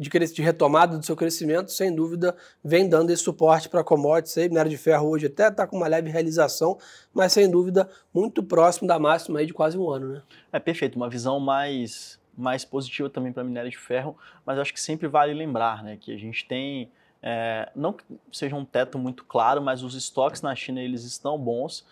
de, 0.00 0.08
de 0.08 0.40
retomada 0.40 0.96
do 0.96 1.04
seu 1.04 1.14
crescimento, 1.14 1.70
sem 1.70 1.94
dúvida, 1.94 2.34
vem 2.64 2.88
dando 2.88 3.10
esse 3.10 3.22
suporte 3.22 3.68
para 3.68 3.84
commodities 3.84 4.38
aí, 4.38 4.48
minério 4.48 4.70
de 4.70 4.78
ferro 4.78 5.08
hoje 5.08 5.26
até 5.26 5.48
está 5.48 5.66
com 5.66 5.76
uma 5.76 5.86
leve 5.86 6.08
realização, 6.08 6.78
mas 7.12 7.34
sem 7.34 7.50
dúvida 7.50 7.86
muito 8.14 8.42
próximo 8.42 8.88
da 8.88 8.98
máxima 8.98 9.40
aí 9.40 9.46
de 9.46 9.52
quase 9.52 9.76
um 9.76 9.90
ano, 9.90 10.14
né? 10.14 10.22
É 10.50 10.58
perfeito, 10.58 10.96
uma 10.96 11.10
visão 11.10 11.38
mais 11.38 12.18
mais 12.34 12.64
positiva 12.64 13.10
também 13.10 13.32
para 13.32 13.44
minério 13.44 13.70
de 13.70 13.76
ferro, 13.76 14.16
mas 14.46 14.58
acho 14.58 14.72
que 14.72 14.80
sempre 14.80 15.06
vale 15.06 15.34
lembrar, 15.34 15.82
né, 15.82 15.98
que 16.00 16.14
a 16.14 16.16
gente 16.16 16.46
tem 16.48 16.90
é, 17.22 17.70
não 17.76 17.92
que 17.92 18.02
seja 18.32 18.56
um 18.56 18.64
teto 18.64 18.98
muito 18.98 19.24
claro, 19.26 19.60
mas 19.60 19.82
os 19.82 19.94
estoques 19.94 20.40
na 20.40 20.54
China 20.54 20.80
eles 20.80 21.04
estão 21.04 21.36
bons 21.36 21.84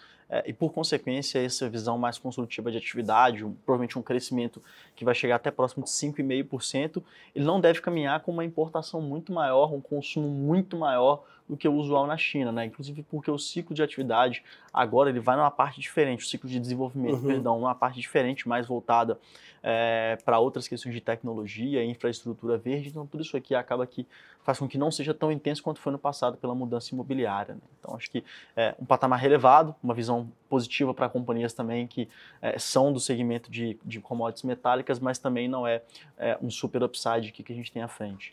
e 0.44 0.52
por 0.52 0.72
consequência 0.72 1.38
essa 1.38 1.68
visão 1.68 1.96
mais 1.98 2.18
construtiva 2.18 2.70
de 2.70 2.76
atividade, 2.76 3.44
provavelmente 3.64 3.98
um 3.98 4.02
crescimento 4.02 4.62
que 4.98 5.04
vai 5.04 5.14
chegar 5.14 5.36
até 5.36 5.48
próximo 5.48 5.84
de 5.84 5.90
5,5%, 5.90 7.00
ele 7.32 7.44
não 7.44 7.60
deve 7.60 7.80
caminhar 7.80 8.18
com 8.20 8.32
uma 8.32 8.44
importação 8.44 9.00
muito 9.00 9.32
maior, 9.32 9.72
um 9.72 9.80
consumo 9.80 10.28
muito 10.28 10.76
maior 10.76 11.22
do 11.48 11.56
que 11.56 11.68
o 11.68 11.72
usual 11.72 12.06
na 12.06 12.16
China, 12.16 12.50
né? 12.50 12.64
Inclusive 12.66 13.02
porque 13.04 13.30
o 13.30 13.38
ciclo 13.38 13.74
de 13.74 13.82
atividade 13.82 14.42
agora 14.72 15.08
ele 15.08 15.20
vai 15.20 15.36
numa 15.36 15.50
parte 15.50 15.80
diferente, 15.80 16.24
o 16.24 16.26
ciclo 16.26 16.48
de 16.48 16.58
desenvolvimento, 16.58 17.20
uhum. 17.20 17.26
perdão, 17.26 17.58
numa 17.60 17.74
parte 17.74 17.98
diferente, 18.00 18.48
mais 18.48 18.66
voltada 18.66 19.18
é, 19.62 20.18
para 20.24 20.38
outras 20.38 20.68
questões 20.68 20.94
de 20.94 21.00
tecnologia, 21.00 21.84
infraestrutura 21.84 22.58
verde. 22.58 22.88
Então 22.88 23.06
tudo 23.06 23.22
isso 23.22 23.36
aqui 23.36 23.54
acaba 23.54 23.86
que 23.86 24.06
faz 24.42 24.58
com 24.58 24.66
que 24.66 24.78
não 24.78 24.90
seja 24.90 25.12
tão 25.12 25.30
intenso 25.30 25.62
quanto 25.62 25.78
foi 25.78 25.92
no 25.92 25.98
passado 25.98 26.38
pela 26.38 26.54
mudança 26.54 26.94
imobiliária. 26.94 27.54
Né? 27.54 27.60
Então 27.78 27.94
acho 27.94 28.10
que 28.10 28.24
é 28.56 28.74
um 28.80 28.84
patamar 28.84 29.18
relevado, 29.18 29.74
uma 29.82 29.92
visão 29.94 30.30
positiva 30.48 30.94
para 30.94 31.06
companhias 31.08 31.52
também 31.52 31.86
que 31.86 32.08
é, 32.40 32.58
são 32.58 32.90
do 32.90 32.98
segmento 32.98 33.50
de, 33.50 33.78
de 33.84 34.00
commodities 34.00 34.44
metálicas, 34.44 34.87
mas 34.98 35.18
também 35.18 35.48
não 35.48 35.66
é, 35.66 35.82
é 36.16 36.38
um 36.40 36.50
super 36.50 36.82
upside 36.84 37.32
que, 37.32 37.52
a 37.52 37.56
gente 37.56 37.72
tem 37.72 37.82
à 37.82 37.88
frente. 37.88 38.32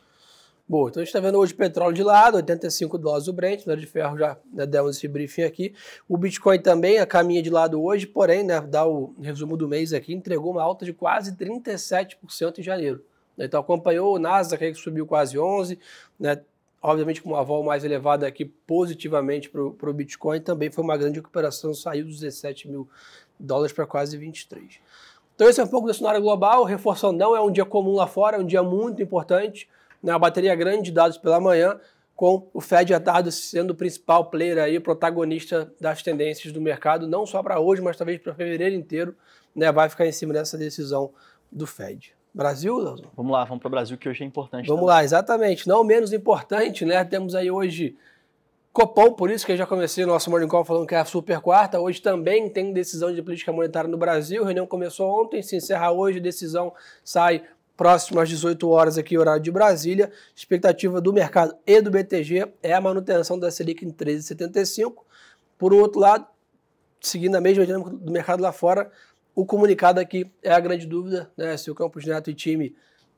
Boa, 0.67 0.89
então 0.89 1.01
a 1.01 1.03
gente 1.03 1.09
está 1.09 1.19
vendo 1.19 1.37
hoje 1.37 1.53
petróleo 1.53 1.93
de 1.93 2.01
lado, 2.01 2.37
85 2.37 2.97
dólares 2.97 3.27
o 3.27 3.33
Brent, 3.33 3.61
minério 3.61 3.81
de 3.81 3.87
ferro 3.87 4.17
já 4.17 4.37
né, 4.51 4.65
demos 4.65 4.97
esse 4.97 5.07
briefing 5.07 5.43
aqui. 5.43 5.75
O 6.07 6.17
Bitcoin 6.17 6.59
também 6.59 6.97
a 6.97 7.05
caminha 7.05 7.41
de 7.41 7.51
lado 7.51 7.83
hoje, 7.83 8.07
porém, 8.07 8.43
né, 8.43 8.59
dá 8.61 8.85
o 8.85 9.13
resumo 9.21 9.55
do 9.55 9.67
mês 9.67 9.93
aqui, 9.93 10.13
entregou 10.13 10.51
uma 10.51 10.63
alta 10.63 10.83
de 10.83 10.91
quase 10.91 11.35
37% 11.35 12.59
em 12.59 12.63
janeiro. 12.63 13.03
Então 13.37 13.59
acompanhou 13.59 14.15
o 14.15 14.19
Nasdaq 14.19 14.71
que 14.71 14.79
subiu 14.79 15.05
quase 15.05 15.37
11, 15.37 15.77
né, 16.19 16.41
obviamente 16.81 17.21
com 17.21 17.29
uma 17.29 17.43
vol 17.43 17.63
mais 17.63 17.83
elevada 17.83 18.27
aqui 18.27 18.45
positivamente 18.45 19.49
para 19.49 19.89
o 19.89 19.93
Bitcoin, 19.93 20.39
também 20.39 20.71
foi 20.71 20.83
uma 20.83 20.95
grande 20.95 21.19
recuperação, 21.19 21.73
saiu 21.73 22.05
dos 22.05 22.19
17 22.19 22.67
mil 22.67 22.87
dólares 23.39 23.73
para 23.73 23.85
quase 23.85 24.17
23. 24.17 24.79
Então 25.35 25.49
esse 25.49 25.59
é 25.59 25.63
um 25.63 25.67
pouco 25.67 25.87
do 25.87 25.93
cenário 25.93 26.21
global, 26.21 26.63
reforçando 26.63 27.17
não 27.17 27.35
é 27.35 27.41
um 27.41 27.51
dia 27.51 27.65
comum 27.65 27.95
lá 27.95 28.07
fora, 28.07 28.37
é 28.37 28.39
um 28.39 28.45
dia 28.45 28.63
muito 28.63 29.03
importante, 29.03 29.67
né, 30.01 30.13
uma 30.13 30.19
bateria 30.19 30.55
grande 30.55 30.83
de 30.83 30.91
dados 30.91 31.17
pela 31.17 31.39
manhã, 31.39 31.77
com 32.15 32.47
o 32.53 32.61
Fed 32.61 32.93
à 32.93 32.99
tarde 32.99 33.29
sendo 33.31 33.71
o 33.71 33.75
principal 33.75 34.29
player 34.29 34.57
aí, 34.57 34.79
protagonista 34.79 35.73
das 35.79 36.01
tendências 36.01 36.53
do 36.53 36.61
mercado, 36.61 37.05
não 37.05 37.25
só 37.25 37.43
para 37.43 37.59
hoje, 37.59 37.81
mas 37.81 37.97
talvez 37.97 38.19
para 38.19 38.33
fevereiro 38.33 38.73
inteiro, 38.73 39.15
né, 39.53 39.69
vai 39.71 39.89
ficar 39.89 40.07
em 40.07 40.11
cima 40.13 40.33
dessa 40.33 40.57
decisão 40.57 41.11
do 41.51 41.67
Fed. 41.67 42.15
Brasil, 42.33 42.77
Leozão? 42.77 43.11
Vamos 43.15 43.31
lá, 43.31 43.45
vamos 43.45 43.61
para 43.61 43.67
o 43.67 43.71
Brasil, 43.71 43.97
que 43.97 44.09
hoje 44.09 44.23
é 44.23 44.27
importante. 44.27 44.67
Vamos 44.67 44.81
também. 44.81 44.95
lá, 44.95 45.03
exatamente. 45.03 45.67
Não 45.67 45.85
menos 45.85 46.11
importante, 46.11 46.83
né? 46.83 47.01
Temos 47.05 47.33
aí 47.33 47.49
hoje 47.49 47.95
Copom, 48.75 49.13
por 49.13 49.31
isso 49.31 49.45
que 49.45 49.53
eu 49.53 49.57
já 49.57 49.65
comecei 49.65 50.03
o 50.03 50.07
nosso 50.07 50.29
Morning 50.29 50.49
Call 50.49 50.65
falando 50.65 50.85
que 50.85 50.93
é 50.93 50.97
a 50.97 51.05
super 51.05 51.39
quarta. 51.39 51.79
Hoje 51.79 52.01
também 52.01 52.49
tem 52.49 52.73
decisão 52.73 53.15
de 53.15 53.21
política 53.21 53.49
monetária 53.53 53.89
no 53.89 53.97
Brasil. 53.97 54.41
A 54.41 54.45
reunião 54.47 54.67
começou 54.67 55.09
ontem, 55.09 55.41
se 55.41 55.55
encerra 55.55 55.93
hoje, 55.93 56.19
decisão 56.19 56.73
sai 57.01 57.45
próximo 57.77 58.19
às 58.19 58.27
18 58.27 58.67
horas 58.67 58.97
aqui, 58.97 59.17
horário 59.17 59.41
de 59.41 59.49
Brasília. 59.49 60.11
Expectativa 60.35 60.99
do 60.99 61.13
mercado 61.13 61.55
e 61.65 61.79
do 61.79 61.89
BTG 61.89 62.51
é 62.61 62.73
a 62.73 62.81
manutenção 62.81 63.39
da 63.39 63.49
Selic 63.49 63.85
em 63.85 63.93
13,75. 63.93 65.05
Por 65.57 65.73
outro 65.73 66.01
lado, 66.01 66.27
seguindo 66.99 67.35
a 67.35 67.39
mesma 67.39 67.65
dinâmica 67.65 67.91
do 67.91 68.11
mercado 68.11 68.43
lá 68.43 68.51
fora, 68.51 68.91
o 69.33 69.45
comunicado 69.45 70.01
aqui 70.01 70.29
é 70.43 70.51
a 70.51 70.59
grande 70.59 70.85
dúvida, 70.85 71.31
né? 71.37 71.55
Se 71.55 71.71
o 71.71 71.75
Campos 71.75 72.05
Neto 72.05 72.29
e 72.29 72.33
time 72.33 72.75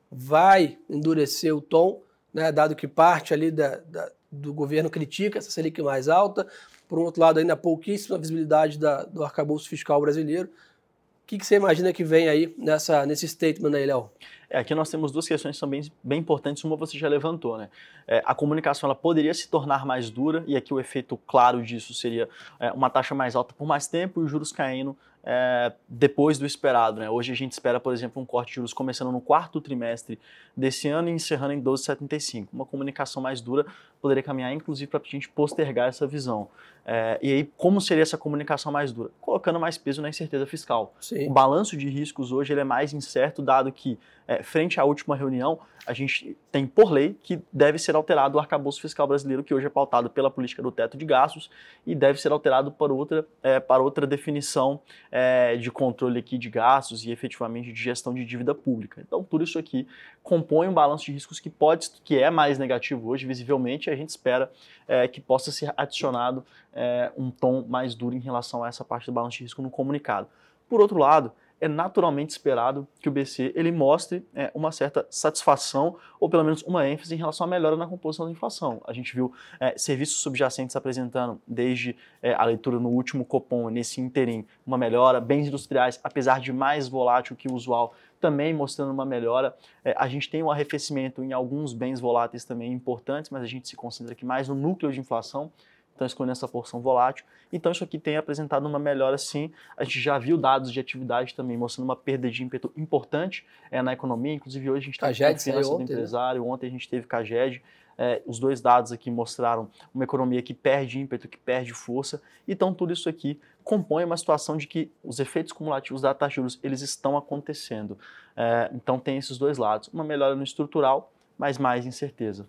vai 0.08 0.78
endurecer 0.88 1.52
o 1.52 1.60
tom, 1.60 2.00
né? 2.32 2.52
Dado 2.52 2.76
que 2.76 2.86
parte 2.86 3.34
ali 3.34 3.50
da, 3.50 3.78
da, 3.78 4.08
do 4.30 4.52
governo 4.52 4.90
critica 4.90 5.38
essa 5.38 5.50
Selic 5.50 5.80
mais 5.82 6.08
alta. 6.08 6.46
Por 6.88 6.98
um 6.98 7.02
outro 7.02 7.20
lado, 7.20 7.38
ainda 7.38 7.56
pouquíssima 7.56 8.18
visibilidade 8.18 8.78
da, 8.78 9.04
do 9.04 9.24
arcabouço 9.24 9.68
fiscal 9.68 10.00
brasileiro. 10.00 10.48
O 10.48 11.26
que, 11.26 11.38
que 11.38 11.46
você 11.46 11.56
imagina 11.56 11.92
que 11.92 12.02
vem 12.02 12.28
aí 12.28 12.54
nessa, 12.56 13.04
nesse 13.04 13.28
statement 13.28 13.74
aí, 13.74 13.84
Léo? 13.84 14.10
É, 14.50 14.58
aqui 14.58 14.74
nós 14.74 14.90
temos 14.90 15.12
duas 15.12 15.28
questões 15.28 15.56
que 15.56 15.60
são 15.60 15.68
bem, 15.68 15.82
bem 16.02 16.20
importantes. 16.20 16.64
Uma 16.64 16.76
você 16.76 16.98
já 16.98 17.08
levantou, 17.08 17.58
né? 17.58 17.68
É, 18.06 18.22
a 18.24 18.34
comunicação 18.34 18.86
ela 18.86 18.94
poderia 18.94 19.34
se 19.34 19.48
tornar 19.48 19.84
mais 19.84 20.10
dura 20.10 20.42
e 20.46 20.56
aqui 20.56 20.72
o 20.72 20.80
efeito 20.80 21.16
claro 21.26 21.62
disso 21.62 21.92
seria 21.92 22.28
é, 22.58 22.72
uma 22.72 22.88
taxa 22.88 23.14
mais 23.14 23.36
alta 23.36 23.52
por 23.52 23.66
mais 23.66 23.86
tempo 23.86 24.20
e 24.20 24.24
os 24.24 24.30
juros 24.30 24.50
caindo 24.50 24.96
é, 25.30 25.72
depois 25.86 26.38
do 26.38 26.46
esperado. 26.46 27.00
Né? 27.00 27.10
Hoje 27.10 27.32
a 27.32 27.34
gente 27.34 27.52
espera, 27.52 27.78
por 27.78 27.92
exemplo, 27.92 28.22
um 28.22 28.24
corte 28.24 28.48
de 28.48 28.54
juros 28.56 28.72
começando 28.72 29.12
no 29.12 29.20
quarto 29.20 29.60
trimestre 29.60 30.18
desse 30.56 30.88
ano 30.88 31.10
e 31.10 31.12
encerrando 31.12 31.52
em 31.52 31.62
12,75. 31.62 32.48
Uma 32.50 32.64
comunicação 32.64 33.22
mais 33.22 33.42
dura 33.42 33.66
poderia 34.00 34.22
caminhar, 34.22 34.52
inclusive, 34.52 34.90
para 34.90 35.00
a 35.00 35.04
gente 35.04 35.28
postergar 35.28 35.88
essa 35.88 36.06
visão. 36.06 36.48
É, 36.86 37.18
e 37.20 37.30
aí, 37.30 37.44
como 37.56 37.80
seria 37.80 38.02
essa 38.02 38.16
comunicação 38.16 38.72
mais 38.72 38.92
dura? 38.92 39.10
Colocando 39.20 39.60
mais 39.60 39.76
peso 39.76 40.00
na 40.00 40.08
incerteza 40.08 40.46
fiscal. 40.46 40.94
Sim. 40.98 41.28
O 41.28 41.30
balanço 41.30 41.76
de 41.76 41.88
riscos 41.88 42.32
hoje 42.32 42.54
ele 42.54 42.60
é 42.60 42.64
mais 42.64 42.94
incerto, 42.94 43.42
dado 43.42 43.70
que, 43.70 43.98
é, 44.26 44.37
frente 44.42 44.80
à 44.80 44.84
última 44.84 45.16
reunião, 45.16 45.58
a 45.86 45.94
gente 45.94 46.36
tem 46.52 46.66
por 46.66 46.90
lei 46.90 47.16
que 47.22 47.40
deve 47.50 47.78
ser 47.78 47.96
alterado 47.96 48.36
o 48.36 48.40
arcabouço 48.40 48.80
fiscal 48.80 49.06
brasileiro, 49.06 49.42
que 49.42 49.54
hoje 49.54 49.66
é 49.66 49.70
pautado 49.70 50.10
pela 50.10 50.30
política 50.30 50.62
do 50.62 50.70
teto 50.70 50.98
de 50.98 51.04
gastos, 51.06 51.50
e 51.86 51.94
deve 51.94 52.20
ser 52.20 52.30
alterado 52.30 52.70
para 52.70 52.92
outra, 52.92 53.26
é, 53.42 53.58
para 53.58 53.82
outra 53.82 54.06
definição 54.06 54.80
é, 55.10 55.56
de 55.56 55.70
controle 55.70 56.18
aqui 56.18 56.36
de 56.36 56.50
gastos 56.50 57.04
e 57.04 57.10
efetivamente 57.10 57.72
de 57.72 57.82
gestão 57.82 58.12
de 58.12 58.24
dívida 58.24 58.54
pública. 58.54 59.00
Então, 59.00 59.24
tudo 59.24 59.44
isso 59.44 59.58
aqui 59.58 59.88
compõe 60.22 60.68
um 60.68 60.74
balanço 60.74 61.06
de 61.06 61.12
riscos 61.12 61.40
que 61.40 61.48
pode, 61.48 61.90
que 62.04 62.18
é 62.18 62.28
mais 62.28 62.58
negativo 62.58 63.08
hoje, 63.08 63.26
visivelmente, 63.26 63.88
e 63.88 63.92
a 63.92 63.96
gente 63.96 64.10
espera 64.10 64.52
é, 64.86 65.08
que 65.08 65.22
possa 65.22 65.50
ser 65.50 65.72
adicionado 65.74 66.44
é, 66.74 67.10
um 67.16 67.30
tom 67.30 67.64
mais 67.66 67.94
duro 67.94 68.14
em 68.14 68.20
relação 68.20 68.62
a 68.62 68.68
essa 68.68 68.84
parte 68.84 69.06
do 69.06 69.12
balanço 69.12 69.38
de 69.38 69.44
risco 69.44 69.62
no 69.62 69.70
comunicado. 69.70 70.28
Por 70.68 70.82
outro 70.82 70.98
lado, 70.98 71.32
é 71.60 71.68
naturalmente 71.68 72.30
esperado 72.30 72.86
que 73.00 73.08
o 73.08 73.12
BC 73.12 73.52
ele 73.54 73.72
mostre 73.72 74.24
é, 74.34 74.50
uma 74.54 74.70
certa 74.70 75.06
satisfação 75.10 75.96
ou 76.20 76.28
pelo 76.28 76.44
menos 76.44 76.62
uma 76.62 76.88
ênfase 76.88 77.14
em 77.14 77.18
relação 77.18 77.46
à 77.46 77.50
melhora 77.50 77.76
na 77.76 77.86
composição 77.86 78.26
da 78.26 78.32
inflação. 78.32 78.80
A 78.86 78.92
gente 78.92 79.14
viu 79.14 79.32
é, 79.58 79.76
serviços 79.76 80.20
subjacentes 80.20 80.76
apresentando 80.76 81.40
desde 81.46 81.96
é, 82.22 82.34
a 82.34 82.44
leitura 82.44 82.78
no 82.78 82.88
último 82.88 83.24
Copom, 83.24 83.68
nesse 83.70 84.00
interim, 84.00 84.46
uma 84.66 84.78
melhora, 84.78 85.20
bens 85.20 85.46
industriais, 85.48 85.98
apesar 86.02 86.40
de 86.40 86.52
mais 86.52 86.88
volátil 86.88 87.36
que 87.36 87.48
o 87.48 87.54
usual, 87.54 87.94
também 88.20 88.52
mostrando 88.52 88.92
uma 88.92 89.04
melhora. 89.04 89.54
É, 89.84 89.94
a 89.96 90.08
gente 90.08 90.28
tem 90.28 90.42
um 90.42 90.50
arrefecimento 90.50 91.22
em 91.22 91.32
alguns 91.32 91.72
bens 91.72 92.00
voláteis 92.00 92.44
também 92.44 92.72
importantes, 92.72 93.30
mas 93.30 93.42
a 93.42 93.46
gente 93.46 93.68
se 93.68 93.76
concentra 93.76 94.12
aqui 94.12 94.24
mais 94.24 94.48
no 94.48 94.54
núcleo 94.54 94.92
de 94.92 95.00
inflação 95.00 95.52
estão 95.98 96.06
escolhendo 96.06 96.32
essa 96.32 96.48
porção 96.48 96.80
volátil. 96.80 97.24
Então 97.52 97.72
isso 97.72 97.82
aqui 97.84 97.98
tem 97.98 98.16
apresentado 98.16 98.66
uma 98.66 98.78
melhora 98.78 99.18
sim. 99.18 99.50
A 99.76 99.84
gente 99.84 100.00
já 100.00 100.18
viu 100.18 100.38
dados 100.38 100.72
de 100.72 100.80
atividade 100.80 101.34
também 101.34 101.56
mostrando 101.56 101.84
uma 101.84 101.96
perda 101.96 102.30
de 102.30 102.42
ímpeto 102.42 102.72
importante 102.76 103.44
é, 103.70 103.82
na 103.82 103.92
economia. 103.92 104.32
Inclusive 104.32 104.70
hoje 104.70 104.84
a 104.84 104.86
gente 104.86 104.98
teve 104.98 105.34
confiança 105.34 105.68
do 105.68 105.74
ontem, 105.74 105.84
né? 105.86 105.92
empresário, 105.92 106.42
né? 106.42 106.48
ontem 106.48 106.66
a 106.66 106.70
gente 106.70 106.88
teve 106.88 107.06
Caged. 107.06 107.62
É, 108.00 108.22
os 108.24 108.38
dois 108.38 108.60
dados 108.60 108.92
aqui 108.92 109.10
mostraram 109.10 109.68
uma 109.92 110.04
economia 110.04 110.40
que 110.40 110.54
perde 110.54 111.00
ímpeto, 111.00 111.26
que 111.26 111.36
perde 111.36 111.72
força. 111.72 112.22
Então 112.46 112.72
tudo 112.72 112.92
isso 112.92 113.08
aqui 113.08 113.40
compõe 113.64 114.04
uma 114.04 114.16
situação 114.16 114.56
de 114.56 114.66
que 114.66 114.90
os 115.02 115.18
efeitos 115.18 115.52
cumulativos 115.52 116.02
da 116.02 116.14
taxa 116.14 116.30
de 116.30 116.36
juros 116.36 116.60
eles 116.62 116.80
estão 116.80 117.16
acontecendo. 117.16 117.98
É, 118.36 118.70
então 118.72 119.00
tem 119.00 119.18
esses 119.18 119.36
dois 119.36 119.58
lados, 119.58 119.88
uma 119.88 120.04
melhora 120.04 120.36
no 120.36 120.44
estrutural, 120.44 121.12
mas 121.36 121.58
mais 121.58 121.84
incerteza. 121.84 122.48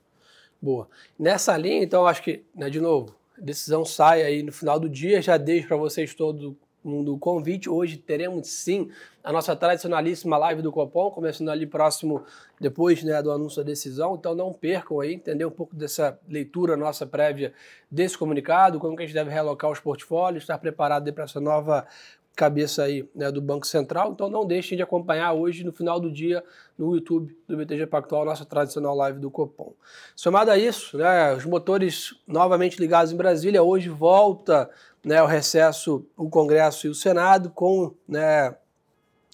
Boa. 0.62 0.89
Nessa 1.18 1.56
linha, 1.56 1.84
então, 1.84 2.06
acho 2.06 2.22
que, 2.22 2.44
né, 2.53 2.70
de 2.70 2.82
novo, 2.82 3.15
decisão 3.41 3.86
sai 3.86 4.24
aí 4.24 4.43
no 4.43 4.51
final 4.51 4.79
do 4.79 4.89
dia. 4.89 5.22
Já 5.22 5.38
deixo 5.38 5.67
para 5.67 5.77
vocês 5.77 6.13
todo 6.13 6.58
mundo 6.84 7.13
o 7.13 7.19
convite. 7.19 7.69
Hoje 7.69 7.98
teremos 7.98 8.48
sim 8.48 8.89
a 9.24 9.31
nossa 9.31 9.55
tradicionalíssima 9.55 10.38
live 10.38 10.62
do 10.62 10.72
Copom, 10.72 11.12
começando 11.12 11.50
ali 11.50 11.65
próximo 11.65 12.24
depois 12.60 13.03
né, 13.03 13.22
do 13.22 13.31
anúncio 13.31 13.62
da 13.62 13.67
decisão. 13.67 14.15
Então 14.15 14.34
não 14.34 14.53
percam 14.53 15.00
aí, 15.00 15.13
entender 15.13 15.46
um 15.46 15.51
pouco 15.51 15.75
dessa 15.75 16.17
leitura 16.27 16.77
nossa 16.77 17.05
prévia 17.05 17.53
desse 17.91 18.17
comunicado, 18.17 18.79
como 18.79 18.96
que 18.96 19.03
a 19.03 19.05
gente 19.05 19.15
deve 19.15 19.29
realocar 19.29 19.69
os 19.69 19.79
portfólios, 19.79 20.43
estar 20.43 20.58
preparado 20.58 21.12
para 21.13 21.25
essa 21.25 21.39
nova 21.39 21.86
cabeça 22.39 22.84
aí 22.84 23.05
né, 23.13 23.29
do 23.29 23.41
Banco 23.41 23.67
Central. 23.67 24.13
Então 24.13 24.29
não 24.29 24.46
deixem 24.46 24.77
de 24.77 24.81
acompanhar 24.81 25.34
hoje, 25.34 25.65
no 25.65 25.74
final 25.74 26.00
do 26.00 26.10
dia, 26.10 26.41
no 26.77 26.96
YouTube 26.96 27.36
do 27.46 27.58
BTG 27.58 27.86
Pactual, 27.88 28.24
nossa 28.24 28.46
tradicional 28.46 28.96
live 28.96 29.19
do 29.19 29.29
Copom. 29.29 29.74
Somado 30.15 30.50
a 30.50 30.58
isso, 30.58 30.98
né, 30.98 31.36
os 31.36 31.43
motores 31.43 32.15
novamente 32.25 32.79
ligados 32.79 33.12
em 33.12 33.17
Brasília, 33.17 33.62
hoje 33.62 33.89
volta 33.89 34.69
né, 35.03 35.22
o 35.22 35.25
recesso, 35.25 36.05
o 36.15 36.29
Congresso 36.29 36.88
e 36.88 36.89
o 36.89 36.96
Senado, 36.96 37.50
com 37.50 37.93
né, 38.08 38.55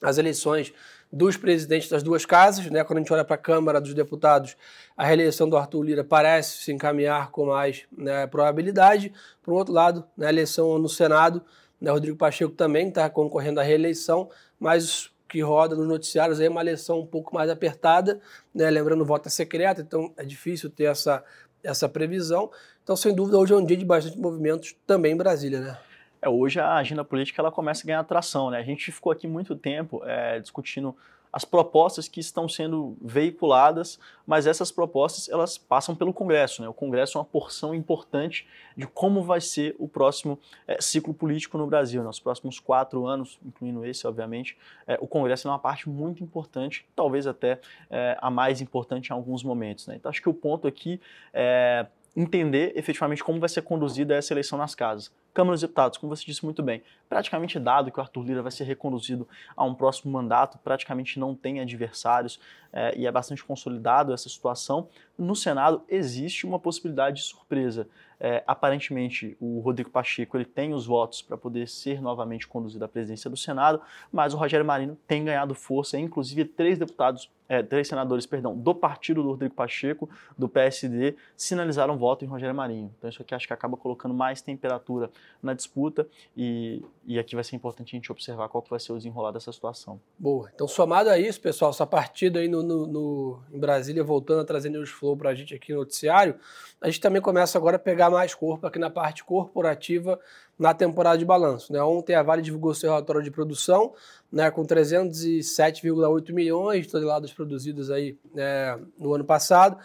as 0.01 0.17
eleições 0.17 0.73
dos 1.13 1.37
presidentes 1.37 1.87
das 1.87 2.01
duas 2.01 2.25
casas. 2.25 2.65
Né, 2.71 2.83
quando 2.83 2.97
a 2.97 3.01
gente 3.01 3.13
olha 3.13 3.23
para 3.23 3.35
a 3.35 3.39
Câmara 3.39 3.79
dos 3.79 3.93
Deputados, 3.93 4.57
a 4.97 5.05
reeleição 5.05 5.47
do 5.47 5.55
Arthur 5.55 5.83
Lira 5.83 6.03
parece 6.03 6.63
se 6.63 6.71
encaminhar 6.71 7.29
com 7.29 7.45
mais 7.45 7.83
né, 7.95 8.25
probabilidade. 8.25 9.13
Por 9.43 9.53
outro 9.53 9.73
lado, 9.73 10.03
na 10.17 10.25
né, 10.25 10.31
eleição 10.31 10.79
no 10.79 10.89
Senado, 10.89 11.43
né, 11.85 11.91
Rodrigo 11.91 12.17
Pacheco 12.17 12.51
também 12.51 12.89
está 12.89 13.07
concorrendo 13.07 13.59
à 13.59 13.63
reeleição, 13.63 14.27
mas 14.59 15.11
que 15.29 15.39
roda 15.41 15.75
nos 15.75 15.87
noticiários 15.87 16.39
é 16.39 16.49
uma 16.49 16.61
eleição 16.61 16.99
um 16.99 17.05
pouco 17.05 17.35
mais 17.35 17.47
apertada, 17.47 18.19
né? 18.53 18.69
lembrando, 18.71 19.01
o 19.01 19.05
voto 19.05 19.27
é 19.27 19.29
secreto, 19.29 19.81
então 19.81 20.11
é 20.17 20.25
difícil 20.25 20.67
ter 20.67 20.85
essa, 20.85 21.23
essa 21.63 21.87
previsão. 21.87 22.49
Então, 22.83 22.95
sem 22.95 23.13
dúvida, 23.13 23.37
hoje 23.37 23.53
é 23.53 23.55
um 23.55 23.63
dia 23.63 23.77
de 23.77 23.85
bastante 23.85 24.17
movimentos 24.17 24.75
também 24.87 25.13
em 25.13 25.17
Brasília, 25.17 25.59
né? 25.59 25.77
É, 26.19 26.27
hoje 26.27 26.59
a 26.59 26.73
agenda 26.73 27.03
política 27.03 27.39
ela 27.39 27.51
começa 27.51 27.83
a 27.83 27.85
ganhar 27.85 27.99
atração, 27.99 28.49
né? 28.49 28.57
A 28.57 28.63
gente 28.63 28.91
ficou 28.91 29.11
aqui 29.11 29.27
muito 29.27 29.55
tempo 29.55 30.01
é, 30.05 30.39
discutindo 30.39 30.95
as 31.35 31.43
propostas 31.43 32.07
que 32.07 32.21
estão 32.21 32.47
sendo 32.47 32.95
veiculadas, 33.01 33.99
mas 34.25 34.47
essas 34.47 34.71
propostas 34.71 35.27
elas 35.27 35.57
passam 35.57 35.93
pelo 35.93 36.13
Congresso. 36.13 36.61
Né? 36.61 36.69
O 36.69 36.73
Congresso 36.73 37.17
é 37.17 37.19
uma 37.19 37.25
porção 37.25 37.75
importante 37.75 38.47
de 38.77 38.87
como 38.87 39.21
vai 39.21 39.41
ser 39.41 39.75
o 39.77 39.85
próximo 39.85 40.39
é, 40.65 40.79
ciclo 40.79 41.13
político 41.13 41.57
no 41.57 41.67
Brasil. 41.67 42.01
Nos 42.01 42.21
próximos 42.21 42.57
quatro 42.57 43.05
anos, 43.05 43.37
incluindo 43.45 43.85
esse, 43.85 44.07
obviamente, 44.07 44.57
é, 44.87 44.97
o 45.01 45.07
Congresso 45.07 45.49
é 45.49 45.51
uma 45.51 45.59
parte 45.59 45.89
muito 45.89 46.23
importante, 46.23 46.87
talvez 46.95 47.27
até 47.27 47.59
é, 47.89 48.17
a 48.21 48.31
mais 48.31 48.61
importante 48.61 49.09
em 49.09 49.13
alguns 49.13 49.43
momentos. 49.43 49.87
Né? 49.87 49.97
Então, 49.97 50.09
acho 50.09 50.21
que 50.21 50.29
o 50.29 50.33
ponto 50.33 50.69
aqui 50.69 51.01
é 51.33 51.85
entender 52.15 52.71
efetivamente 52.77 53.21
como 53.21 53.41
vai 53.41 53.49
ser 53.49 53.61
conduzida 53.61 54.15
essa 54.15 54.31
eleição 54.31 54.57
nas 54.57 54.73
casas. 54.73 55.11
Câmara 55.35 55.53
dos 55.53 55.61
Deputados, 55.61 55.97
como 55.97 56.15
você 56.15 56.23
disse 56.25 56.45
muito 56.45 56.63
bem, 56.63 56.81
praticamente 57.09 57.59
dado 57.59 57.91
que 57.91 57.99
o 57.99 58.01
Arthur 58.01 58.23
Lira 58.23 58.41
vai 58.41 58.53
ser 58.53 58.63
reconduzido 58.63 59.27
a 59.55 59.65
um 59.65 59.75
próximo 59.75 60.11
mandato, 60.11 60.57
praticamente 60.57 61.19
não 61.19 61.35
tem 61.35 61.59
adversários 61.59 62.39
é, 62.71 62.97
e 62.97 63.05
é 63.05 63.11
bastante 63.11 63.43
consolidado 63.43 64.13
essa 64.13 64.29
situação. 64.29 64.87
No 65.17 65.35
Senado 65.35 65.83
existe 65.89 66.45
uma 66.45 66.57
possibilidade 66.57 67.17
de 67.17 67.23
surpresa. 67.23 67.87
É, 68.19 68.43
aparentemente, 68.47 69.35
o 69.39 69.59
Rodrigo 69.59 69.89
Pacheco 69.89 70.37
ele 70.37 70.45
tem 70.45 70.73
os 70.73 70.85
votos 70.85 71.21
para 71.21 71.37
poder 71.37 71.67
ser 71.67 72.01
novamente 72.01 72.47
conduzido 72.47 72.83
à 72.85 72.87
presidência 72.87 73.29
do 73.29 73.35
Senado, 73.35 73.81
mas 74.11 74.33
o 74.33 74.37
Rogério 74.37 74.65
Marino 74.65 74.97
tem 75.07 75.23
ganhado 75.23 75.53
força, 75.53 75.97
inclusive 75.97 76.45
três 76.45 76.77
deputados, 76.77 77.29
é, 77.47 77.61
três 77.61 77.87
senadores, 77.87 78.25
perdão, 78.25 78.57
do 78.57 78.73
partido 78.73 79.21
do 79.21 79.29
Rodrigo 79.29 79.53
Pacheco, 79.53 80.09
do 80.37 80.47
PSD, 80.47 81.15
sinalizaram 81.35 81.97
voto 81.97 82.23
em 82.23 82.27
Rogério 82.27 82.55
Marinho. 82.55 82.91
Então 82.97 83.09
isso 83.09 83.21
aqui 83.21 83.35
acho 83.35 83.47
que 83.47 83.53
acaba 83.53 83.77
colocando 83.77 84.13
mais 84.13 84.41
temperatura 84.41 85.11
na 85.41 85.53
disputa 85.53 86.07
e, 86.35 86.83
e 87.05 87.19
aqui 87.19 87.35
vai 87.35 87.43
ser 87.43 87.55
importante 87.55 87.95
a 87.95 87.97
gente 87.97 88.11
observar 88.11 88.49
qual 88.49 88.61
que 88.61 88.69
vai 88.69 88.79
ser 88.79 88.91
o 88.91 88.97
desenrolar 88.97 89.31
dessa 89.31 89.51
situação. 89.51 89.99
Boa. 90.17 90.49
Então, 90.53 90.67
somado 90.67 91.09
a 91.09 91.19
isso, 91.19 91.39
pessoal, 91.39 91.71
essa 91.71 91.85
partida 91.85 92.39
aí 92.39 92.47
no, 92.47 92.63
no, 92.63 92.87
no 92.87 93.39
em 93.53 93.59
Brasília, 93.59 94.03
voltando 94.03 94.41
a 94.41 94.45
trazer 94.45 94.69
news 94.69 94.89
flow 94.89 95.15
para 95.15 95.29
a 95.29 95.35
gente 95.35 95.53
aqui 95.53 95.71
no 95.71 95.79
noticiário, 95.79 96.35
a 96.81 96.87
gente 96.87 96.99
também 96.99 97.21
começa 97.21 97.57
agora 97.57 97.75
a 97.75 97.79
pegar 97.79 98.09
mais 98.09 98.33
corpo 98.33 98.65
aqui 98.65 98.79
na 98.79 98.89
parte 98.89 99.23
corporativa 99.23 100.19
na 100.57 100.73
temporada 100.73 101.17
de 101.17 101.25
balanço. 101.25 101.71
Né? 101.71 101.81
Ontem 101.81 102.15
a 102.15 102.23
Vale 102.23 102.41
divulgou 102.41 102.73
seu 102.73 102.89
relatório 102.89 103.21
de 103.21 103.29
produção, 103.29 103.93
né, 104.31 104.49
com 104.49 104.63
307,8 104.63 106.33
milhões 106.33 106.85
de 106.85 106.91
toneladas 106.91 107.31
produzidas 107.33 107.91
aí, 107.91 108.17
é, 108.35 108.77
no 108.97 109.13
ano 109.13 109.23
passado. 109.23 109.77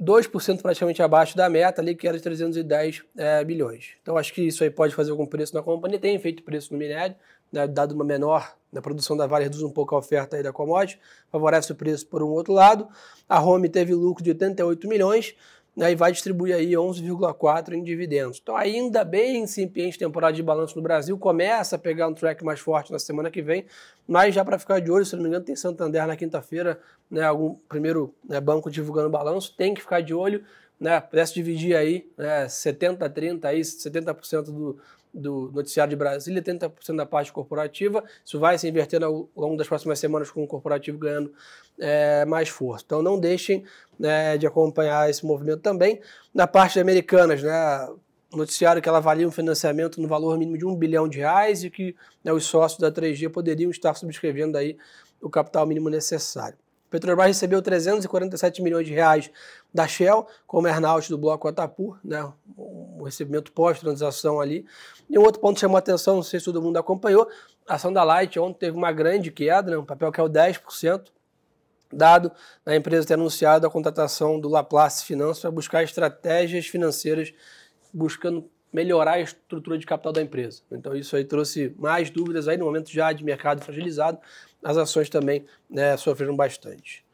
2% 0.00 0.62
praticamente 0.62 1.02
abaixo 1.02 1.36
da 1.36 1.48
meta 1.48 1.82
ali, 1.82 1.94
que 1.94 2.08
era 2.08 2.16
de 2.16 2.22
310 2.22 3.02
é, 3.16 3.44
bilhões. 3.44 3.90
Então 4.00 4.16
acho 4.16 4.32
que 4.32 4.42
isso 4.42 4.64
aí 4.64 4.70
pode 4.70 4.94
fazer 4.94 5.10
algum 5.10 5.26
preço 5.26 5.54
na 5.54 5.62
companhia. 5.62 5.98
Tem 5.98 6.18
feito 6.18 6.42
preço 6.42 6.72
no 6.72 6.78
minério, 6.78 7.14
né, 7.52 7.66
dado 7.66 7.92
uma 7.92 8.04
menor 8.04 8.56
na 8.72 8.80
produção 8.80 9.16
da 9.16 9.26
Vale, 9.26 9.44
reduz 9.44 9.62
um 9.62 9.70
pouco 9.70 9.94
a 9.94 9.98
oferta 9.98 10.36
aí 10.36 10.42
da 10.42 10.52
commodity, 10.52 10.98
favorece 11.30 11.72
o 11.72 11.74
preço 11.74 12.06
por 12.06 12.22
um 12.22 12.28
outro 12.28 12.52
lado. 12.52 12.88
A 13.28 13.42
Home 13.42 13.68
teve 13.68 13.94
lucro 13.94 14.22
de 14.22 14.30
88 14.30 14.88
milhões, 14.88 15.34
né, 15.76 15.92
e 15.92 15.94
vai 15.94 16.12
distribuir 16.12 16.54
aí 16.54 16.72
11,4 16.72 17.72
em 17.72 17.82
dividendos. 17.82 18.38
Então, 18.42 18.56
ainda 18.56 19.04
bem 19.04 19.42
incipiente 19.42 19.98
temporada 19.98 20.32
de 20.32 20.42
balanço 20.42 20.76
no 20.76 20.82
Brasil, 20.82 21.16
começa 21.18 21.76
a 21.76 21.78
pegar 21.78 22.08
um 22.08 22.14
track 22.14 22.44
mais 22.44 22.60
forte 22.60 22.92
na 22.92 22.98
semana 22.98 23.30
que 23.30 23.40
vem, 23.40 23.64
mas 24.06 24.34
já 24.34 24.44
para 24.44 24.58
ficar 24.58 24.80
de 24.80 24.90
olho, 24.90 25.04
se 25.04 25.14
não 25.14 25.22
me 25.22 25.28
engano, 25.28 25.44
tem 25.44 25.56
Santander 25.56 26.06
na 26.06 26.16
quinta-feira, 26.16 26.80
né, 27.10 27.22
algum 27.22 27.54
primeiro 27.68 28.14
né, 28.28 28.40
banco 28.40 28.70
divulgando 28.70 29.08
balanço, 29.08 29.54
tem 29.56 29.72
que 29.74 29.80
ficar 29.80 30.00
de 30.00 30.12
olho, 30.12 30.44
né, 30.80 31.00
pudesse 31.00 31.34
dividir 31.34 31.76
aí 31.76 32.10
né, 32.16 32.48
70 32.48 33.08
30 33.10 33.48
aí, 33.48 33.60
70% 33.60 34.44
do 34.44 34.80
do 35.12 35.50
noticiário 35.52 35.90
de 35.90 35.96
Brasília, 35.96 36.40
30% 36.40 36.96
da 36.96 37.04
parte 37.04 37.32
corporativa. 37.32 38.04
Isso 38.24 38.38
vai 38.38 38.56
se 38.56 38.68
invertendo 38.68 39.06
ao 39.06 39.28
longo 39.36 39.56
das 39.56 39.66
próximas 39.66 39.98
semanas 39.98 40.30
com 40.30 40.42
o 40.42 40.46
corporativo 40.46 40.98
ganhando 40.98 41.32
é, 41.78 42.24
mais 42.24 42.48
força. 42.48 42.84
Então 42.86 43.02
não 43.02 43.18
deixem 43.18 43.64
né, 43.98 44.38
de 44.38 44.46
acompanhar 44.46 45.10
esse 45.10 45.24
movimento 45.26 45.60
também. 45.60 46.00
Na 46.32 46.46
parte 46.46 46.74
de 46.74 46.80
americanas, 46.80 47.42
né, 47.42 47.88
noticiário 48.32 48.80
que 48.80 48.88
ela 48.88 48.98
avalia 48.98 49.26
um 49.26 49.32
financiamento 49.32 50.00
no 50.00 50.06
valor 50.06 50.38
mínimo 50.38 50.56
de 50.56 50.64
um 50.64 50.76
bilhão 50.76 51.08
de 51.08 51.18
reais 51.18 51.64
e 51.64 51.70
que 51.70 51.96
né, 52.22 52.32
os 52.32 52.44
sócios 52.44 52.80
da 52.80 52.92
3G 52.92 53.28
poderiam 53.30 53.70
estar 53.70 53.94
subscrevendo 53.94 54.56
aí 54.56 54.76
o 55.20 55.28
capital 55.28 55.66
mínimo 55.66 55.90
necessário. 55.90 56.56
Petrobras 56.90 57.28
recebeu 57.28 57.62
347 57.62 58.60
milhões 58.60 58.86
de 58.86 58.92
reais 58.92 59.30
da 59.72 59.86
Shell, 59.86 60.26
como 60.46 60.66
earnout 60.66 61.08
do 61.08 61.16
bloco 61.16 61.46
Atapur, 61.46 61.98
né, 62.04 62.30
recebimento 63.04 63.52
pós-transação 63.52 64.40
ali. 64.40 64.66
E 65.08 65.16
um 65.16 65.22
outro 65.22 65.40
ponto 65.40 65.54
que 65.54 65.60
chamou 65.60 65.76
a 65.76 65.78
atenção, 65.78 66.16
não 66.16 66.22
sei 66.22 66.40
se 66.40 66.46
todo 66.46 66.60
mundo 66.60 66.76
acompanhou, 66.76 67.28
a 67.66 67.76
ação 67.76 67.92
da 67.92 68.02
Light 68.02 68.38
ontem 68.38 68.58
teve 68.58 68.76
uma 68.76 68.90
grande 68.90 69.30
queda, 69.30 69.70
né, 69.70 69.78
um 69.78 69.84
papel 69.84 70.10
que 70.10 70.20
é 70.20 70.24
o 70.24 70.28
10%, 70.28 71.04
dado 71.92 72.30
a 72.66 72.74
empresa 72.74 73.06
ter 73.06 73.14
anunciado 73.14 73.66
a 73.66 73.70
contratação 73.70 74.38
do 74.38 74.48
Laplace 74.48 75.04
Finanças 75.04 75.40
para 75.40 75.50
buscar 75.50 75.82
estratégias 75.82 76.66
financeiras, 76.66 77.32
buscando 77.92 78.48
melhorar 78.72 79.12
a 79.12 79.20
estrutura 79.20 79.78
de 79.78 79.86
capital 79.86 80.12
da 80.12 80.22
empresa. 80.22 80.62
Então 80.70 80.94
isso 80.94 81.16
aí 81.16 81.24
trouxe 81.24 81.74
mais 81.78 82.10
dúvidas 82.10 82.48
aí 82.48 82.56
no 82.56 82.64
momento 82.64 82.90
já 82.90 83.12
de 83.12 83.24
mercado 83.24 83.62
fragilizado, 83.62 84.18
as 84.62 84.76
ações 84.76 85.08
também 85.08 85.44
né, 85.68 85.96
sofreram 85.96 86.36
bastante. 86.36 87.04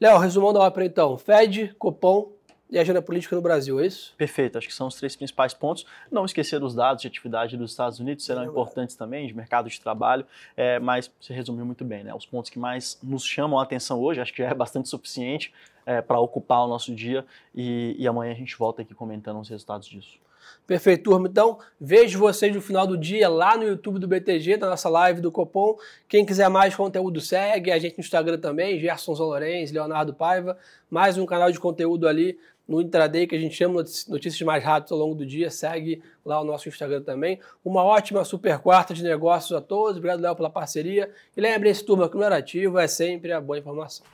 Léo, 0.00 0.18
resumão 0.18 0.52
da 0.52 0.60
ópera 0.60 0.86
então. 0.86 1.18
Fed, 1.18 1.74
Copom 1.78 2.32
e 2.70 2.78
agenda 2.78 3.02
política 3.02 3.34
no 3.34 3.42
Brasil, 3.42 3.80
é 3.80 3.86
isso? 3.86 4.14
Perfeito, 4.16 4.56
acho 4.56 4.68
que 4.68 4.72
são 4.72 4.86
os 4.86 4.94
três 4.94 5.16
principais 5.16 5.52
pontos. 5.52 5.84
Não 6.10 6.24
esquecer 6.24 6.60
dos 6.60 6.74
dados 6.74 7.02
de 7.02 7.08
atividade 7.08 7.56
dos 7.56 7.72
Estados 7.72 7.98
Unidos, 7.98 8.24
serão 8.24 8.42
é 8.42 8.46
importantes 8.46 8.94
também, 8.94 9.26
de 9.26 9.34
mercado 9.34 9.68
de 9.68 9.80
trabalho, 9.80 10.24
é, 10.56 10.78
mas 10.78 11.10
você 11.20 11.34
resumiu 11.34 11.66
muito 11.66 11.84
bem, 11.84 12.04
né? 12.04 12.14
Os 12.14 12.24
pontos 12.24 12.48
que 12.48 12.58
mais 12.58 12.98
nos 13.02 13.24
chamam 13.24 13.58
a 13.58 13.64
atenção 13.64 14.00
hoje, 14.00 14.20
acho 14.20 14.32
que 14.32 14.42
já 14.42 14.50
é 14.50 14.54
bastante 14.54 14.88
suficiente 14.88 15.52
é, 15.84 16.00
para 16.00 16.20
ocupar 16.20 16.64
o 16.64 16.68
nosso 16.68 16.94
dia 16.94 17.26
e, 17.52 17.96
e 17.98 18.06
amanhã 18.06 18.32
a 18.32 18.36
gente 18.36 18.56
volta 18.56 18.82
aqui 18.82 18.94
comentando 18.94 19.40
os 19.40 19.48
resultados 19.48 19.88
disso. 19.88 20.18
Perfeito, 20.66 21.10
turma. 21.10 21.28
Então, 21.28 21.58
vejo 21.80 22.18
vocês 22.18 22.54
no 22.54 22.60
final 22.60 22.86
do 22.86 22.96
dia 22.96 23.28
lá 23.28 23.56
no 23.56 23.64
YouTube 23.64 23.98
do 23.98 24.06
BTG, 24.06 24.56
na 24.56 24.70
nossa 24.70 24.88
live 24.88 25.20
do 25.20 25.32
Copom. 25.32 25.76
Quem 26.08 26.24
quiser 26.24 26.48
mais 26.48 26.74
conteúdo, 26.74 27.20
segue 27.20 27.70
a 27.70 27.78
gente 27.78 27.98
no 27.98 28.00
Instagram 28.00 28.38
também, 28.38 28.78
Gerson 28.78 29.14
Zolorenz, 29.14 29.72
Leonardo 29.72 30.14
Paiva. 30.14 30.56
Mais 30.88 31.18
um 31.18 31.26
canal 31.26 31.50
de 31.50 31.58
conteúdo 31.58 32.06
ali 32.06 32.38
no 32.70 32.80
Intraday, 32.80 33.26
que 33.26 33.34
a 33.34 33.38
gente 33.38 33.56
chama 33.56 33.82
notícias 34.06 34.40
mais 34.42 34.62
rápidas 34.62 34.92
ao 34.92 34.98
longo 34.98 35.16
do 35.16 35.26
dia. 35.26 35.50
Segue 35.50 36.00
lá 36.24 36.40
o 36.40 36.44
nosso 36.44 36.68
Instagram 36.68 37.02
também. 37.02 37.40
Uma 37.64 37.82
ótima 37.82 38.24
super 38.24 38.60
quarta 38.60 38.94
de 38.94 39.02
negócios 39.02 39.52
a 39.52 39.60
todos. 39.60 39.96
Obrigado, 39.96 40.20
Léo, 40.20 40.36
pela 40.36 40.48
parceria. 40.48 41.10
E 41.36 41.40
lembre-se, 41.40 41.84
turma, 41.84 42.08
que 42.08 42.14
no 42.14 42.20
Narativo 42.20 42.78
é 42.78 42.86
sempre 42.86 43.32
a 43.32 43.40
boa 43.40 43.58
informação. 43.58 44.06